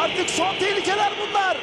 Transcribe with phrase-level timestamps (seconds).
[0.00, 1.56] Artık son tehlikeler bunlar.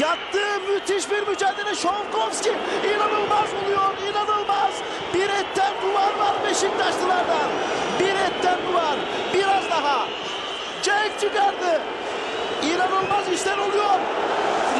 [0.00, 2.50] Yattı müthiş bir mücadele Şovkovski
[2.96, 4.74] inanılmaz oluyor inanılmaz
[5.14, 7.50] bir etten duvar var Beşiktaşlılardan
[8.00, 8.96] bir etten duvar
[9.34, 10.08] biraz daha
[10.82, 11.80] Cenk çıkardı
[12.62, 13.98] inanılmaz işler oluyor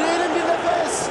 [0.01, 1.09] Reel'in bir nefes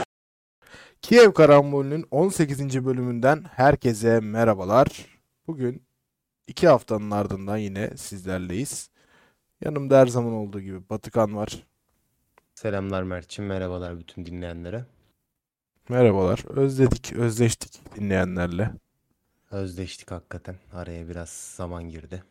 [1.01, 2.85] Kiev Karambolü'nün 18.
[2.85, 4.87] bölümünden herkese merhabalar.
[5.47, 5.83] Bugün
[6.47, 8.94] iki haftanın ardından yine sizlerleyiz.
[9.61, 11.63] Yanımda her zaman olduğu gibi Batıkan var.
[12.55, 14.85] Selamlar Mert'ciğim, merhabalar bütün dinleyenlere.
[15.89, 16.45] Merhabalar.
[16.49, 18.71] Özledik, özleştik dinleyenlerle.
[19.51, 20.55] Özleştik hakikaten.
[20.73, 22.23] Araya biraz zaman girdi.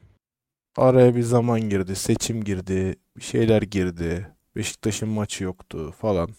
[0.77, 4.31] Araya bir zaman girdi, seçim girdi, bir şeyler girdi.
[4.57, 6.31] Beşiktaş'ın maçı yoktu falan.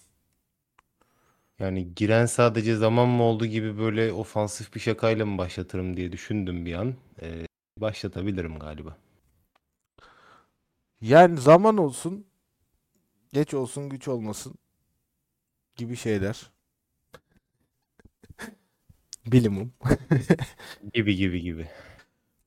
[1.60, 6.66] Yani giren sadece zaman mı oldu gibi böyle ofansif bir şakayla mı başlatırım diye düşündüm
[6.66, 6.96] bir an.
[7.22, 7.46] Ee,
[7.78, 8.98] başlatabilirim galiba.
[11.06, 12.26] Yani zaman olsun,
[13.34, 14.56] geç olsun, güç olmasın
[15.76, 16.52] gibi şeyler.
[19.32, 19.74] Bilimum.
[20.94, 21.68] Gibi gibi gibi.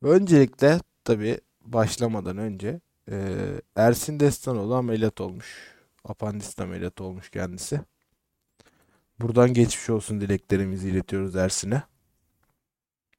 [0.03, 5.75] Öncelikle tabii başlamadan önce eee, Ersin Destanoğlu ameliyat olmuş.
[6.05, 7.81] Apandist ameliyatı olmuş kendisi.
[9.21, 11.83] Buradan geçmiş olsun dileklerimizi iletiyoruz Ersin'e.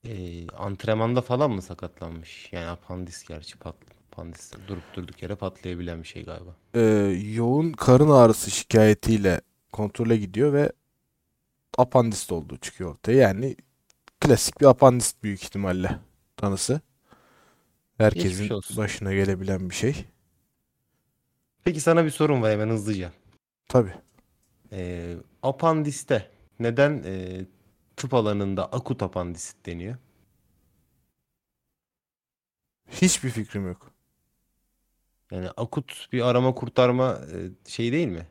[0.05, 2.49] Ee, antrenmanda falan mı sakatlanmış?
[2.53, 3.75] Yani apandis gerçi pat,
[4.19, 6.55] apandis durup durduk yere patlayabilen bir şey galiba.
[6.75, 6.81] Eee,
[7.33, 10.71] yoğun karın ağrısı şikayetiyle kontrole gidiyor ve
[11.77, 13.17] apandist olduğu çıkıyor ortaya.
[13.17, 13.55] Yani
[14.19, 15.99] klasik bir apandist büyük ihtimalle
[16.37, 16.81] tanısı.
[17.97, 20.05] Herkesin başına gelebilen bir şey.
[21.63, 23.11] Peki sana bir sorum var hemen hızlıca.
[23.67, 23.93] Tabii.
[24.71, 27.45] Ee, apandiste neden e,
[27.95, 29.95] tıp alanında akut apandisit deniyor?
[32.89, 33.91] Hiçbir fikrim yok.
[35.31, 37.19] Yani akut bir arama kurtarma
[37.67, 38.27] şey değil mi?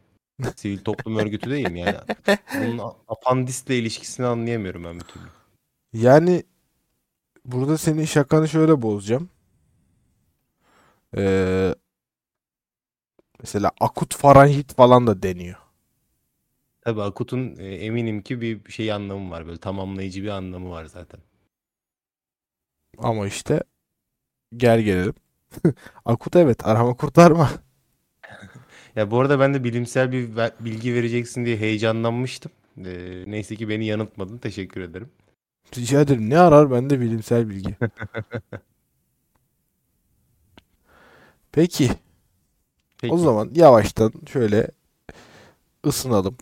[0.56, 1.80] Sivil toplum örgütü değil mi?
[1.80, 1.98] Yani
[2.54, 5.24] bunun apandisle ilişkisini anlayamıyorum ben bir türlü.
[5.92, 6.42] Yani
[7.44, 9.30] burada senin şakanı şöyle bozacağım.
[11.16, 11.74] Ee,
[13.40, 15.56] mesela akut faranjit falan da deniyor.
[16.80, 19.46] Tabii akutun e, eminim ki bir şey anlamı var.
[19.46, 21.20] Böyle tamamlayıcı bir anlamı var zaten.
[22.98, 23.60] Ama işte
[24.56, 25.14] gel gelelim.
[26.04, 27.50] Akut evet arama kurtarma.
[28.96, 30.28] Ya bu arada ben de bilimsel bir
[30.60, 32.52] bilgi vereceksin diye heyecanlanmıştım.
[32.78, 34.38] E, neyse ki beni yanıltmadın.
[34.38, 35.08] Teşekkür ederim.
[35.76, 37.76] Rica ederim ne arar bende bilimsel bilgi.
[41.52, 41.90] Peki
[42.98, 43.14] Peki.
[43.14, 44.68] o zaman yavaştan şöyle
[45.86, 46.36] ısınalım.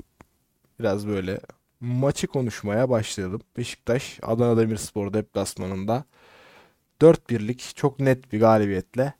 [0.80, 1.40] Biraz böyle
[1.80, 3.40] maçı konuşmaya başlayalım.
[3.56, 6.04] Beşiktaş Adana Demirspor deplasmanında
[7.00, 9.14] 4-1'lik çok net bir galibiyetle.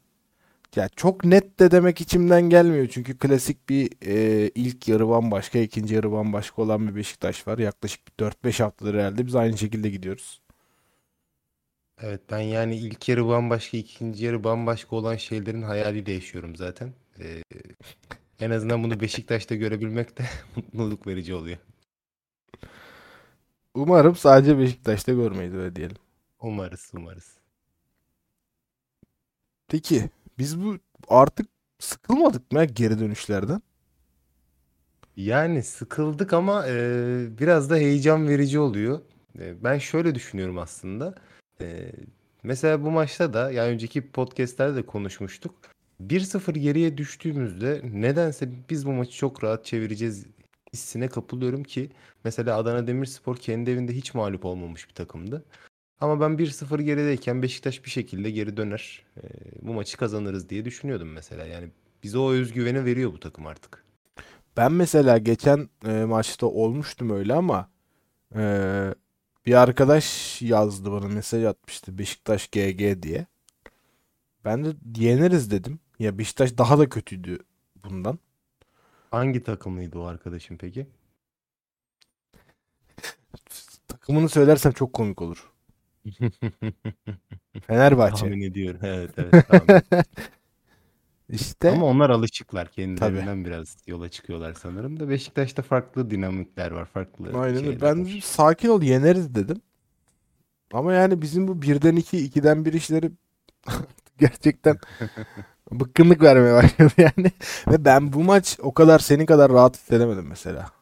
[0.76, 2.88] Ya çok net de demek içimden gelmiyor.
[2.88, 7.59] Çünkü klasik bir e, ilk yarı bambaşka, ikinci yarı bambaşka olan bir Beşiktaş var.
[7.59, 10.42] Yaklaşık bir 4-5 haftadır herhalde biz aynı şekilde gidiyoruz.
[12.00, 16.92] Evet ben yani ilk yarı bambaşka, ikinci yarı bambaşka olan şeylerin hayaliyle yaşıyorum zaten.
[17.19, 17.42] E,
[18.41, 20.25] en azından bunu Beşiktaş'ta görebilmek de
[20.56, 21.59] mutluluk verici oluyor.
[23.75, 25.97] Umarım sadece Beşiktaş'ta görmeyiz öyle diyelim.
[26.41, 27.35] Umarız, umarız.
[29.69, 30.78] Peki biz bu
[31.09, 31.47] artık
[31.78, 33.62] sıkılmadık mı geri dönüşlerden?
[35.16, 36.75] Yani sıkıldık ama e,
[37.38, 39.00] biraz da heyecan verici oluyor.
[39.38, 41.15] E, ben şöyle düşünüyorum aslında.
[41.60, 41.93] E,
[42.43, 45.54] mesela bu maçta da yani önceki podcastlerde de konuşmuştuk.
[46.00, 50.27] 1-0 geriye düştüğümüzde nedense biz bu maçı çok rahat çevireceğiz
[50.72, 51.91] hissine kapılıyorum ki
[52.25, 55.44] mesela Adana Demirspor kendi evinde hiç mağlup olmamış bir takımdı.
[56.01, 59.03] Ama ben 1-0 gerideyken Beşiktaş bir şekilde geri döner.
[59.17, 59.23] E,
[59.62, 61.47] bu maçı kazanırız diye düşünüyordum mesela.
[61.47, 61.69] Yani
[62.03, 63.84] bize o özgüveni veriyor bu takım artık.
[64.57, 67.71] Ben mesela geçen e, maçta olmuştum öyle ama
[68.34, 68.43] e,
[69.47, 73.27] bir arkadaş yazdı bana mesaj atmıştı Beşiktaş GG diye.
[74.45, 75.81] Ben de yeneriz dedim.
[75.99, 77.39] Ya Beşiktaş daha da kötüydü
[77.84, 78.19] bundan.
[79.10, 80.87] Hangi takımlıydı o arkadaşın peki?
[83.89, 85.55] Takımını söylersem çok komik olur.
[87.66, 88.16] Fenerbahçe.
[88.20, 88.80] Tahmin ediyorum.
[88.82, 89.82] Evet evet tahmin.
[91.30, 97.38] İşte Ama onlar alışıklar kendilerinden biraz yola çıkıyorlar sanırım da Beşiktaş'ta farklı dinamikler var, farklı
[97.41, 98.20] aynen şeyler Ben var.
[98.24, 99.60] sakin ol yeneriz dedim.
[100.72, 103.10] Ama yani bizim bu birden iki, ikiden bir işleri
[104.18, 104.76] gerçekten
[105.72, 107.30] bıkkınlık vermeye başladı yani.
[107.68, 110.76] Ve ben bu maç o kadar senin kadar rahat hissedemedim mesela.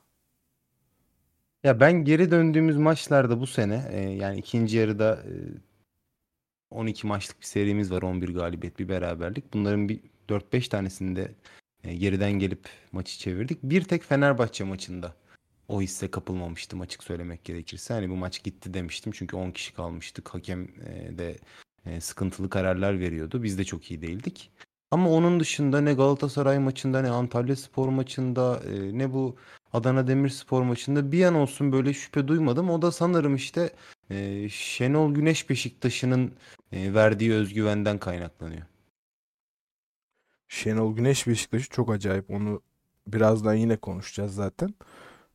[1.65, 5.33] Ya ben geri döndüğümüz maçlarda bu sene e, yani ikinci yarıda e,
[6.71, 8.03] 12 maçlık bir serimiz var.
[8.03, 9.55] 11 galibiyet, bir beraberlik.
[9.55, 11.35] Bunların bir 4-5 tanesinde
[11.85, 13.63] e, geriden gelip maçı çevirdik.
[13.63, 15.15] Bir tek Fenerbahçe maçında
[15.69, 17.95] o hisse kapılmamıştım açık söylemek gerekirse.
[17.95, 20.29] Hani bu maç gitti demiştim çünkü 10 kişi kalmıştık.
[20.29, 21.39] Hakem e, de
[21.87, 23.43] e, sıkıntılı kararlar veriyordu.
[23.43, 24.51] Biz de çok iyi değildik.
[24.95, 29.37] Ama onun dışında ne Galatasaray maçında ne Antalya Spor maçında e, ne bu
[29.73, 32.71] Adana Demirspor maçında bir an olsun böyle şüphe duymadım.
[32.71, 33.73] O da sanırım işte
[34.11, 36.33] e, Şenol Güneş Beşiktaş'ının
[36.73, 38.63] e, verdiği özgüvenden kaynaklanıyor.
[40.49, 42.31] Şenol Güneş Beşiktaş'ı çok acayip.
[42.31, 42.63] Onu
[43.07, 44.75] birazdan yine konuşacağız zaten.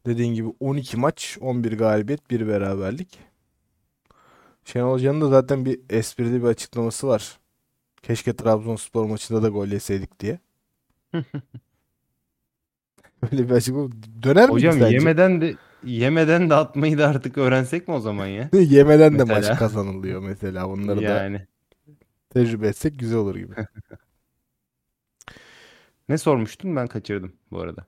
[0.05, 3.19] Dediğin gibi 12 maç, 11 galibiyet, 1 beraberlik.
[4.65, 7.39] Şenol Hoca'nın da zaten bir esprili bir açıklaması var.
[8.03, 10.39] Keşke Trabzonspor maçında da gol yeseydik diye.
[13.31, 13.89] Öyle bir açıklama.
[14.23, 14.95] Döner mi Hocam sence?
[14.95, 18.49] yemeden de yemeden de atmayı da artık öğrensek mi o zaman ya?
[18.53, 19.49] Yemeden de Mesela.
[19.49, 20.67] maç kazanılıyor mesela.
[20.67, 21.47] Onları da Yani.
[22.29, 23.53] tecrübe etsek güzel olur gibi.
[26.09, 26.75] Ne sormuştun?
[26.75, 27.85] Ben kaçırdım bu arada.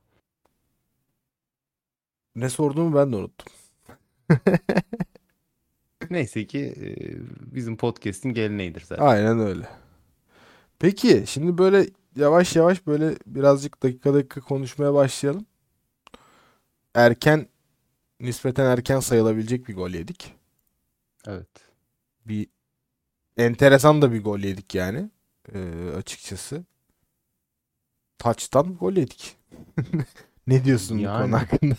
[2.36, 3.48] Ne sorduğumu ben de unuttum.
[6.10, 6.74] Neyse ki
[7.52, 9.04] bizim podcast'in geleneğidir zaten.
[9.06, 9.70] Aynen öyle.
[10.82, 15.46] Peki şimdi böyle yavaş yavaş böyle birazcık dakika dakika konuşmaya başlayalım.
[16.96, 17.48] Erken
[18.20, 20.34] nispeten erken sayılabilecek bir gol yedik.
[21.28, 21.48] Evet.
[22.26, 22.48] Bir
[23.38, 25.10] enteresan da bir gol yedik yani.
[25.54, 26.66] Ee, açıkçası.
[28.18, 29.38] Taçtan gol yedik.
[30.48, 31.24] Ne diyorsun bu Yani.
[31.24, 31.76] konu hakkında?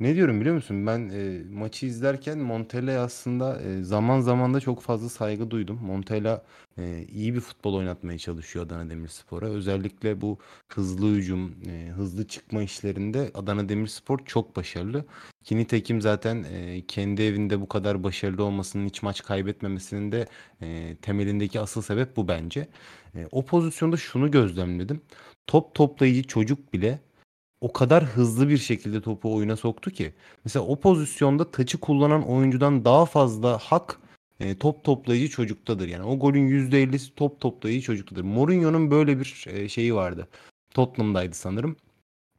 [0.00, 0.86] Ne diyorum biliyor musun?
[0.86, 5.78] Ben e, maçı izlerken Montella aslında e, zaman zaman da çok fazla saygı duydum.
[5.82, 6.44] Montella
[6.78, 9.46] e, iyi bir futbol oynatmaya çalışıyor Adana Demirspor'a.
[9.46, 15.04] Özellikle bu hızlı hücum, e, hızlı çıkma işlerinde Adana Demirspor çok başarılı.
[15.44, 20.26] Ki nitekim zaten e, kendi evinde bu kadar başarılı olmasının, hiç maç kaybetmemesinin de
[20.62, 22.68] e, temelindeki asıl sebep bu bence.
[23.14, 25.00] E, o pozisyonda şunu gözlemledim.
[25.46, 27.00] Top toplayıcı çocuk bile
[27.62, 30.12] o kadar hızlı bir şekilde topu oyuna soktu ki.
[30.44, 34.00] Mesela o pozisyonda taçı kullanan oyuncudan daha fazla hak
[34.40, 35.88] e, top toplayıcı çocuktadır.
[35.88, 38.22] Yani o golün %50'si top toplayıcı çocuktadır.
[38.22, 40.28] Mourinho'nun böyle bir e, şeyi vardı.
[40.74, 41.76] Tottenham'daydı sanırım.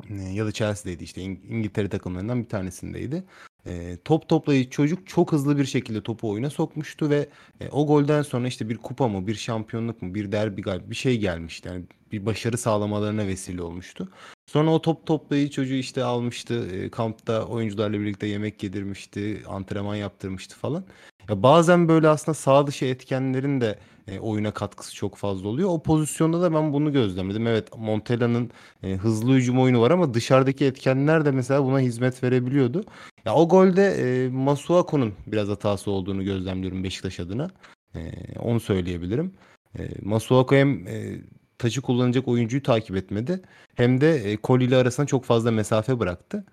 [0.09, 3.23] E, ya da Chelsea'deydi işte İng- İngiltere takımlarından bir tanesindeydi.
[3.65, 7.29] E, top toplayıcı çocuk çok hızlı bir şekilde topu oyuna sokmuştu ve
[7.61, 10.95] e, o golden sonra işte bir kupa mı, bir şampiyonluk mu, bir derbi galip bir
[10.95, 11.67] şey gelmişti.
[11.67, 14.09] Yani bir başarı sağlamalarına vesile olmuştu.
[14.45, 16.67] Sonra o top toplayıcı çocuğu işte almıştı.
[16.75, 19.43] e, kampta oyuncularla birlikte yemek yedirmişti.
[19.47, 20.85] Antrenman yaptırmıştı falan.
[21.29, 25.69] Ya bazen böyle aslında sağ dışı etkenlerin de e, oyuna katkısı çok fazla oluyor.
[25.69, 27.47] O pozisyonda da ben bunu gözlemledim.
[27.47, 28.51] Evet Montella'nın
[28.83, 32.83] e, hızlı hücum oyunu var ama dışarıdaki etkenler de mesela buna hizmet verebiliyordu.
[33.25, 37.49] Ya o golde e, Masuaku'nun biraz hatası olduğunu gözlemliyorum Beşiktaş adına.
[37.95, 39.33] E, onu söyleyebilirim.
[39.79, 41.21] E, Masuaku hem e,
[41.57, 43.41] taçı kullanacak oyuncuyu takip etmedi.
[43.75, 46.45] Hem de e, Koli ile arasında çok fazla mesafe bıraktı.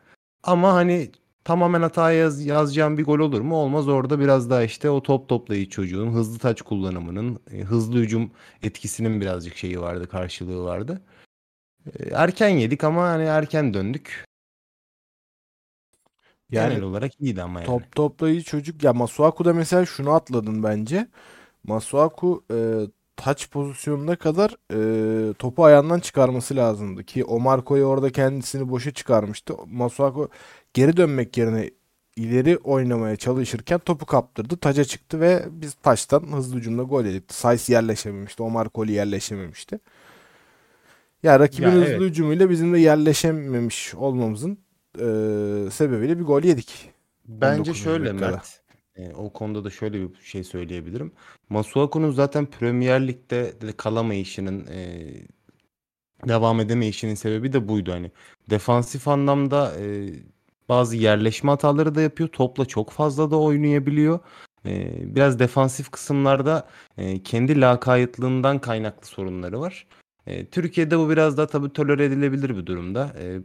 [0.42, 1.10] Ama hani
[1.44, 3.56] tamamen hata yaz, yazacağım bir gol olur mu?
[3.56, 3.88] Olmaz.
[3.88, 8.30] Orada biraz daha işte o top toplayıcı çocuğun hızlı taç kullanımının, e, hızlı hücum
[8.62, 11.00] etkisinin birazcık şeyi vardı, karşılığı vardı.
[11.86, 14.24] E, erken yedik ama hani erken döndük.
[16.50, 17.66] Yani Genel olarak iyiydi ama yani.
[17.66, 18.82] Top toplayıcı çocuk.
[18.82, 21.08] Ya Masuaku'da mesela şunu atladın bence.
[21.64, 22.56] Masuaku e,
[23.20, 29.54] taç pozisyonuna kadar e, topu ayağından çıkarması lazımdı ki Omar Koy orada kendisini boşa çıkarmıştı.
[29.66, 30.28] Masuaku
[30.74, 31.70] geri dönmek yerine
[32.16, 34.56] ileri oynamaya çalışırken topu kaptırdı.
[34.56, 37.34] Taca çıktı ve biz taçtan hızlı hücumla gol yedik.
[37.34, 38.42] Sayıs yerleşememişti.
[38.42, 39.80] Omar Koy yerleşememişti.
[41.22, 42.00] Ya rakibin Ya hızlı evet.
[42.00, 44.58] hücumuyla bizim de yerleşememiş olmamızın
[44.98, 45.04] e,
[45.70, 46.90] sebebiyle bir gol yedik.
[47.28, 47.82] Bence 19.
[47.82, 48.30] şöyle dakikada.
[48.30, 48.59] Mert.
[49.00, 51.12] E, o konuda da şöyle bir şey söyleyebilirim.
[51.48, 55.12] Masuaku'nun zaten Premier Lig'de de kalamayışının e,
[56.28, 57.92] devam edemeyişinin sebebi de buydu.
[57.92, 58.10] Hani
[58.50, 60.14] defansif anlamda e,
[60.68, 62.28] bazı yerleşme hataları da yapıyor.
[62.28, 64.18] Topla çok fazla da oynayabiliyor.
[64.66, 69.86] E, biraz defansif kısımlarda e, kendi lakaytlığından kaynaklı sorunları var.
[70.26, 73.12] E, Türkiye'de bu biraz daha tabii tolere edilebilir bir durumda.
[73.18, 73.40] E,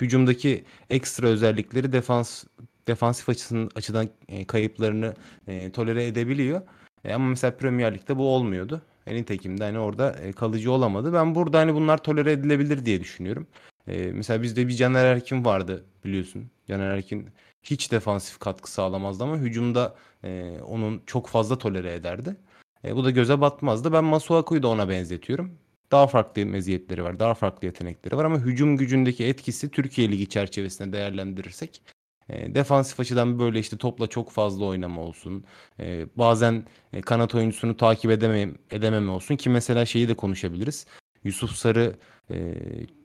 [0.00, 2.44] hücumdaki ekstra özellikleri defans
[2.88, 5.14] defansif açısının açıdan e, kayıplarını
[5.46, 6.62] e, tolere edebiliyor.
[7.04, 8.82] E, ama mesela Premier Lig'de bu olmuyordu.
[9.06, 11.12] E, nitekim de hani orada e, kalıcı olamadı.
[11.12, 13.46] Ben burada hani bunlar tolere edilebilir diye düşünüyorum.
[13.88, 16.50] E, mesela bizde bir Caner Erkin vardı biliyorsun.
[16.68, 17.28] Caner Erkin
[17.62, 22.36] hiç defansif katkı sağlamazdı ama hücumda e, onun çok fazla tolere ederdi.
[22.84, 23.92] E, bu da göze batmazdı.
[23.92, 25.58] Ben Masuaku'yu da ona benzetiyorum.
[25.92, 30.92] Daha farklı meziyetleri var, daha farklı yetenekleri var ama hücum gücündeki etkisi Türkiye Ligi çerçevesinde
[30.92, 31.82] değerlendirirsek
[32.28, 35.44] e, defansif açıdan böyle işte topla çok fazla oynama olsun.
[35.80, 40.86] E, bazen e, kanat oyuncusunu takip edemem, edememe olsun ki mesela şeyi de konuşabiliriz.
[41.24, 41.96] Yusuf Sarı
[42.30, 42.54] e,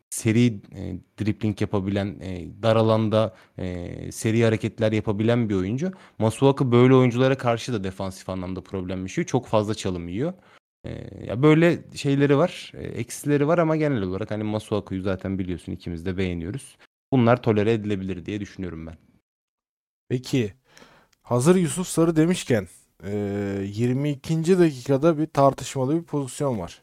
[0.09, 5.91] seri e, dribling yapabilen, e, dar alanda e, seri hareketler yapabilen bir oyuncu.
[6.19, 9.27] Masuaku böyle oyunculara karşı da defansif anlamda problem yaşıyor.
[9.27, 10.33] Çok fazla çalım yiyor.
[10.85, 10.91] E,
[11.25, 16.05] ya böyle şeyleri var, e, eksileri var ama genel olarak hani Masuaku'yu zaten biliyorsun ikimiz
[16.05, 16.77] de beğeniyoruz.
[17.13, 19.10] Bunlar tolere edilebilir diye düşünüyorum ben.
[20.11, 20.53] Peki
[21.21, 22.67] hazır Yusuf Sarı demişken
[23.03, 23.11] eee,
[23.73, 24.59] 22.
[24.59, 26.81] dakikada bir tartışmalı bir pozisyon var.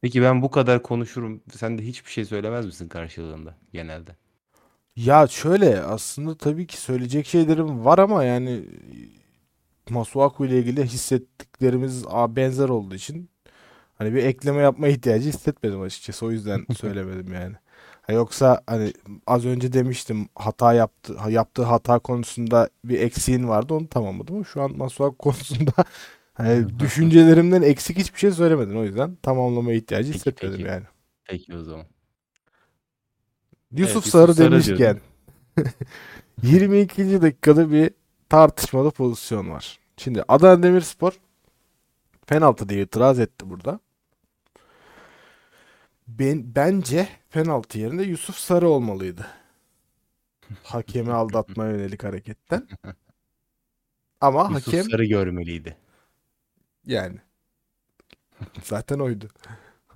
[0.00, 1.40] Peki ben bu kadar konuşurum.
[1.56, 4.16] Sen de hiçbir şey söylemez misin karşılığında genelde?
[4.96, 8.64] Ya şöyle aslında tabii ki söyleyecek şeylerim var ama yani
[9.90, 13.30] Masuaku ile ilgili hissettiklerimiz a- benzer olduğu için
[13.94, 16.26] hani bir ekleme yapma ihtiyacı hissetmedim açıkçası.
[16.26, 17.56] O yüzden söylemedim yani.
[18.08, 18.92] Ha, Yoksa hani
[19.26, 24.62] az önce demiştim hata yaptı yaptığı hata konusunda bir eksiğin vardı onu tamamladım ama şu
[24.62, 25.72] an Masuaku konusunda
[26.34, 30.68] hani düşüncelerimden eksik hiçbir şey söylemedin o yüzden tamamlama ihtiyacı Peki, hissetmedim peki.
[30.68, 30.84] yani.
[31.24, 31.86] Peki o zaman.
[33.72, 35.00] Yusuf Yusuf Sarı Sarı demişken
[36.42, 37.22] 22.
[37.22, 37.90] dakikada bir
[38.28, 39.78] tartışmalı pozisyon var.
[39.96, 41.12] Şimdi Adana Demirspor
[42.26, 43.80] penaltı diye itiraz etti burada.
[46.08, 49.26] Ben, bence penaltı yerine Yusuf Sarı olmalıydı.
[50.62, 52.68] Hakemi aldatma yönelik hareketten.
[54.20, 55.76] Ama Yusuf hakem Sarı görmeliydi.
[56.86, 57.18] yani
[58.62, 59.28] zaten oydu.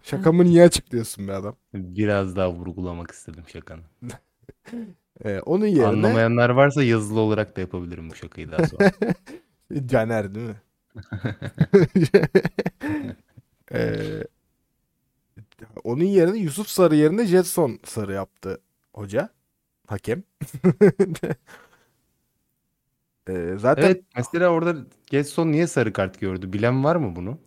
[0.03, 1.57] Şakamı niye açıklıyorsun be adam?
[1.75, 3.83] Biraz daha vurgulamak istedim şakanı.
[5.25, 8.93] Ee, onun yerine Anlamayanlar varsa yazılı olarak da yapabilirim bu şakayı daha sonra.
[9.87, 10.63] Caner değil mi?
[13.73, 14.25] Ee,
[15.85, 18.61] onun yerine Yusuf Sarı yerine Jetson Sarı yaptı
[18.95, 19.29] hoca.
[19.87, 20.23] Hakem.
[23.29, 24.77] Ee, zaten Evet mesela orada
[25.07, 26.53] Getson niye sarı kart gördü?
[26.53, 27.39] Bilen var mı bunu?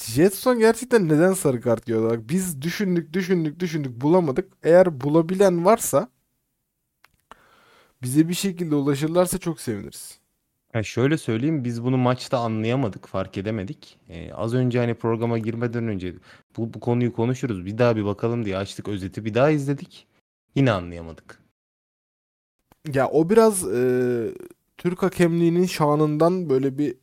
[0.00, 2.24] Jetson gerçekten neden sarı kart gördü?
[2.28, 4.52] Biz düşündük düşündük düşündük bulamadık.
[4.62, 6.08] Eğer bulabilen varsa
[8.02, 10.20] bize bir şekilde ulaşırlarsa çok seviniriz.
[10.74, 13.98] Ya şöyle söyleyeyim biz bunu maçta anlayamadık, fark edemedik.
[14.08, 16.14] Ee, az önce hani programa girmeden önce
[16.56, 17.66] bu, bu konuyu konuşuruz.
[17.66, 20.06] Bir daha bir bakalım diye açtık özeti bir daha izledik.
[20.54, 21.38] Yine anlayamadık.
[22.94, 24.34] Ya o biraz e,
[24.78, 26.96] Türk hakemliğinin şanından böyle bir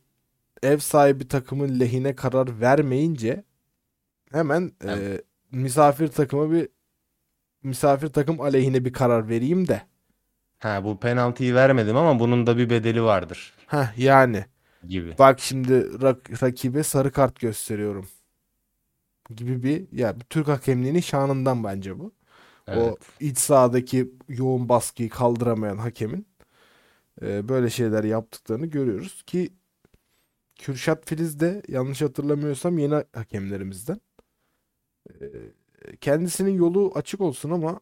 [0.62, 3.44] ev sahibi takımın lehine karar vermeyince
[4.32, 5.24] hemen e, Evet.
[5.52, 6.68] misafir takıma bir
[7.62, 9.82] misafir takım aleyhine bir karar vereyim de.
[10.62, 14.44] Ha bu penaltıyı vermedim ama bunun da bir bedeli vardır Heh yani
[14.88, 15.18] gibi.
[15.18, 18.08] bak şimdi rak- rakibe sarı kart gösteriyorum
[19.36, 22.12] gibi bir ya bir Türk hakemliğinin şanından bence bu.
[22.72, 23.12] O Evet.
[23.20, 26.28] iç sahadaki yoğun baskıyı kaldıramayan hakemin
[27.22, 29.50] e, böyle şeyler yaptıklarını görüyoruz ki
[30.58, 34.00] Kürşat Filiz de yanlış hatırlamıyorsam yeni hakemlerimizden.
[35.20, 37.80] E, kendisinin yolu açık olsun ama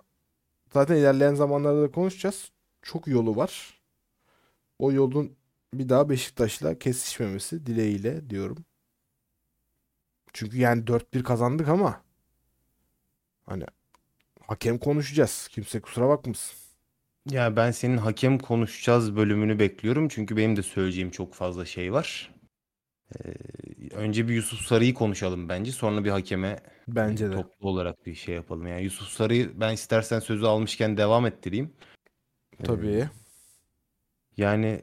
[0.74, 2.52] zaten ilerleyen zamanlarda da konuşacağız.
[2.82, 3.80] Çok yolu var.
[4.78, 5.36] O yolun
[5.74, 8.64] bir daha Beşiktaş'la kesişmemesi dileğiyle diyorum.
[10.32, 12.02] Çünkü yani 4-1 kazandık ama
[13.46, 13.64] hani
[14.46, 15.48] hakem konuşacağız.
[15.50, 16.56] Kimse kusura bakmasın.
[17.30, 22.34] Ya ben senin hakem konuşacağız bölümünü bekliyorum çünkü benim de söyleyeceğim çok fazla şey var.
[23.14, 23.34] Ee,
[23.94, 25.72] önce bir Yusuf Sarı'yı konuşalım bence.
[25.72, 27.32] Sonra bir hakeme Bence de.
[27.32, 28.66] toplu olarak bir şey yapalım.
[28.66, 31.72] Yani Yusuf Sarı'yı ben istersen sözü almışken devam ettireyim.
[32.60, 33.08] Ee, Tabii.
[34.36, 34.80] Yani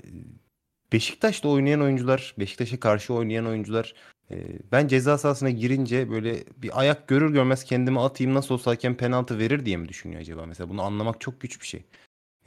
[0.94, 3.94] Beşiktaş'ta oynayan oyuncular, Beşiktaş'a karşı oynayan oyuncular
[4.32, 4.36] e,
[4.72, 9.40] ben ceza sahasına girince böyle bir ayak görür görmez kendimi atayım nasıl olsa hakem penaltı
[9.40, 10.46] verir diye mi düşünüyor acaba?
[10.46, 11.86] Mesela bunu anlamak çok güç bir şey.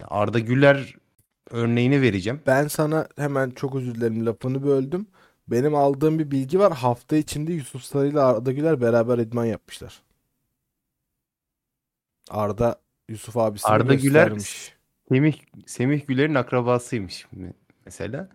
[0.09, 0.95] Arda Güler
[1.51, 2.41] örneğini vereceğim.
[2.47, 5.07] Ben sana hemen çok özür dilerim lafını böldüm.
[5.49, 6.73] Benim aldığım bir bilgi var.
[6.73, 10.03] Hafta içinde Yusuf Sarı ile Arda Güler beraber idman yapmışlar.
[12.31, 14.33] Arda Yusuf abisine Arda Güler.
[15.11, 15.35] Semih
[15.67, 17.53] Semih Güler'in akrabasıymış me-
[17.85, 18.29] mesela.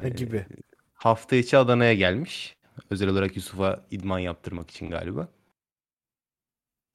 [0.00, 0.46] Ha, gibi.
[0.94, 2.56] Hafta içi Adana'ya gelmiş.
[2.90, 5.28] Özel olarak Yusuf'a idman yaptırmak için galiba.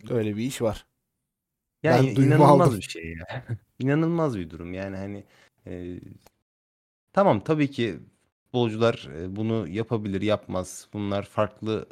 [0.09, 0.85] Öyle bir iş var.
[1.83, 2.79] Yani Ben inanılmaz aldım.
[2.79, 3.45] bir şey ya.
[3.79, 4.73] İnanılmaz bir durum.
[4.73, 5.23] Yani hani
[5.67, 5.99] e,
[7.13, 7.99] tamam tabii ki
[8.43, 10.87] futbolcular e, bunu yapabilir, yapmaz.
[10.93, 11.87] Bunlar farklı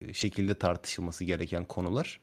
[0.00, 2.20] e, şekilde tartışılması gereken konular.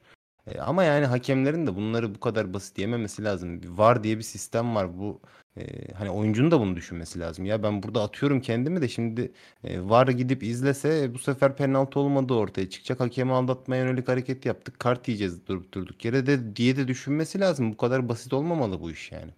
[0.47, 3.77] E, ama yani hakemlerin de bunları bu kadar basit yememesi lazım.
[3.77, 4.97] VAR diye bir sistem var.
[4.99, 5.21] Bu
[5.57, 7.45] e, hani oyuncunun da bunu düşünmesi lazım.
[7.45, 9.31] Ya ben burada atıyorum kendimi de şimdi
[9.63, 12.99] e, VAR gidip izlese bu sefer penaltı olmadığı ortaya çıkacak.
[12.99, 14.79] Hakemi aldatmaya yönelik hareket yaptık.
[14.79, 17.71] Kart yiyeceğiz durup durduk yere de diye de düşünmesi lazım.
[17.71, 19.31] Bu kadar basit olmamalı bu iş yani.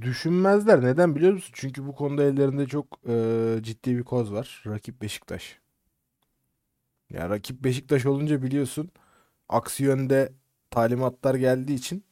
[0.00, 0.82] Düşünmezler.
[0.84, 1.52] Neden biliyor musun?
[1.54, 3.14] Çünkü bu konuda ellerinde çok e,
[3.62, 4.62] ciddi bir koz var.
[4.66, 5.58] Rakip Beşiktaş.
[7.10, 8.90] Ya rakip Beşiktaş olunca biliyorsun
[9.48, 10.32] aksi yönde
[10.70, 12.04] talimatlar geldiği için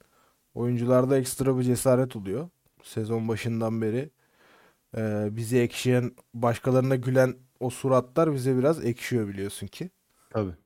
[0.54, 2.50] oyuncularda ekstra bir cesaret oluyor.
[2.82, 4.10] Sezon başından beri
[4.98, 9.90] e, bize ekşiyen, başkalarına gülen o suratlar bize biraz ekşiyor biliyorsun ki.
[10.30, 10.56] Tabii.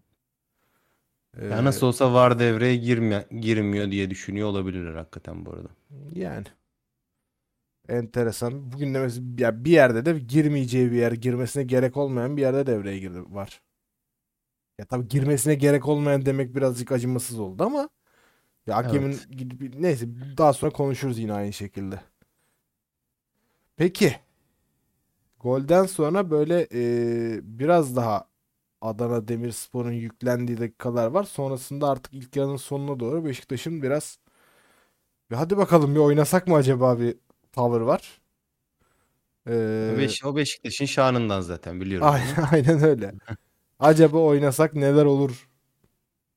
[1.38, 5.68] E, Ya nasıl olsa var devreye girme, girmiyor diye düşünüyor olabilirler hakikaten bu arada.
[6.14, 6.46] Yani
[7.88, 8.72] enteresan.
[8.72, 12.66] Bugün de mesela ya bir yerde de girmeyeceği bir yer, girmesine gerek olmayan bir yerde
[12.66, 13.60] devreye girdi var.
[14.80, 17.88] Ya tabii girmesine gerek olmayan demek birazcık acımasız oldu ama
[18.66, 19.26] ya hakemin Evet.
[19.30, 20.06] gidip neyse
[20.38, 22.00] daha sonra konuşuruz yine aynı şekilde.
[23.76, 24.16] Peki.
[25.40, 28.28] Golden sonra böyle e, biraz daha
[28.80, 31.24] Adana Demirspor'un yüklendiği dakikalar var.
[31.24, 34.18] Sonrasında artık ilk yarının sonuna doğru Beşiktaş'ın biraz
[35.30, 37.16] bir hadi bakalım bir oynasak mı acaba bir
[37.52, 38.20] tavır var.
[39.48, 42.06] Ee, Beş, o Beşiktaş'ın şanından zaten biliyorum.
[42.06, 43.14] aynen, aynen öyle.
[43.80, 45.48] Acaba oynasak neler olur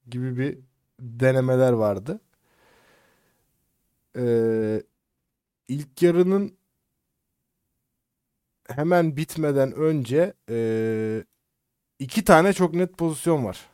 [0.10, 0.60] gibi bir
[1.00, 2.22] denemeler vardı.
[4.18, 4.84] Ee,
[5.68, 6.58] ilk yarının
[8.68, 11.24] hemen bitmeden önce ee,
[12.00, 13.70] iki tane çok net pozisyon var.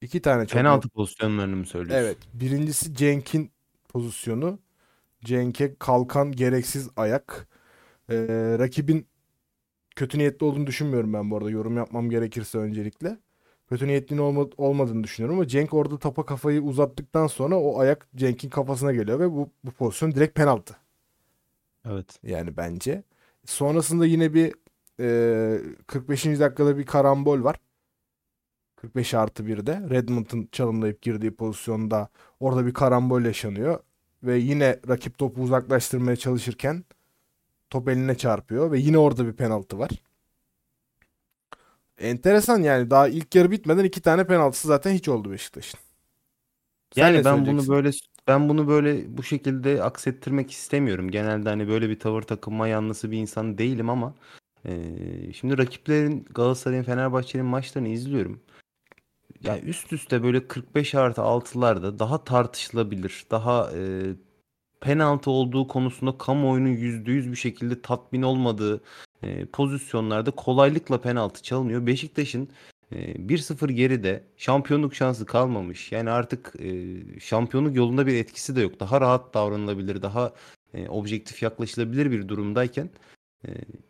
[0.00, 2.04] İki tane çok net Penaltı pozisyonlarını mı söylüyorsun?
[2.06, 2.18] Evet.
[2.34, 3.52] Birincisi Cenk'in
[3.88, 4.58] pozisyonu.
[5.24, 7.48] Cenk'e kalkan gereksiz ayak.
[8.10, 8.16] Ee,
[8.58, 9.11] rakibin
[9.96, 11.50] kötü niyetli olduğunu düşünmüyorum ben bu arada.
[11.50, 13.18] Yorum yapmam gerekirse öncelikle.
[13.68, 18.50] Kötü niyetli olma- olmadığını düşünüyorum ama Cenk orada topa kafayı uzattıktan sonra o ayak Cenk'in
[18.50, 20.76] kafasına geliyor ve bu, bu pozisyon direkt penaltı.
[21.88, 22.18] Evet.
[22.22, 23.02] Yani bence.
[23.46, 24.54] Sonrasında yine bir
[25.00, 26.40] e, 45.
[26.40, 27.56] dakikada bir karambol var.
[28.76, 29.90] 45 artı 1'de.
[29.90, 32.08] Redmond'un çalımlayıp girdiği pozisyonda
[32.40, 33.78] orada bir karambol yaşanıyor.
[34.22, 36.84] Ve yine rakip topu uzaklaştırmaya çalışırken
[37.72, 39.90] top eline çarpıyor ve yine orada bir penaltı var.
[41.98, 45.80] Enteresan yani daha ilk yarı bitmeden iki tane penaltısı zaten hiç oldu Beşiktaş'ın.
[46.94, 47.90] Sen Yani ben bunu böyle
[48.28, 51.10] ben bunu böyle bu şekilde aksettirmek istemiyorum.
[51.10, 54.14] Genelde hani böyle bir tavır takınma yanlısı bir insan değilim ama
[54.64, 58.40] eee, şimdi rakiplerin Galatasaray'ın Fenerbahçe'nin maçlarını izliyorum.
[59.42, 64.14] Ya üst üste böyle 45 artı 6'larda daha tartışılabilir, daha eee,
[64.82, 68.80] penaltı olduğu konusunda kamuoyunun %100 bir şekilde tatmin olmadığı
[69.22, 71.86] eee, pozisyonlarda kolaylıkla penaltı çalınıyor.
[71.86, 72.48] Beşiktaş'ın
[72.92, 75.92] eee, 1-0 geride şampiyonluk şansı kalmamış.
[75.92, 78.80] Yani artık eee, şampiyonluk yolunda bir etkisi de yok.
[78.80, 80.32] Daha rahat davranılabilir, daha
[80.74, 82.90] eee, objektif yaklaşılabilir bir durumdayken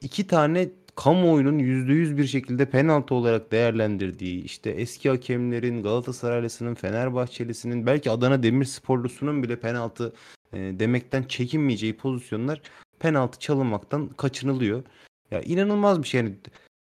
[0.02, 8.10] iki tane kamuoyunun %100 bir şekilde penaltı olarak değerlendirdiği işte eski hakemlerin, Galatasaraylısının, Fenerbahçelisinin belki
[8.10, 10.12] Adana Demirsporlusunun bile penaltı
[10.52, 12.62] e, demekten çekinmeyeceği pozisyonlar
[12.98, 14.82] penaltı çalınmaktan kaçınılıyor.
[15.30, 16.20] Ya inanılmaz bir şey.
[16.20, 16.34] Yani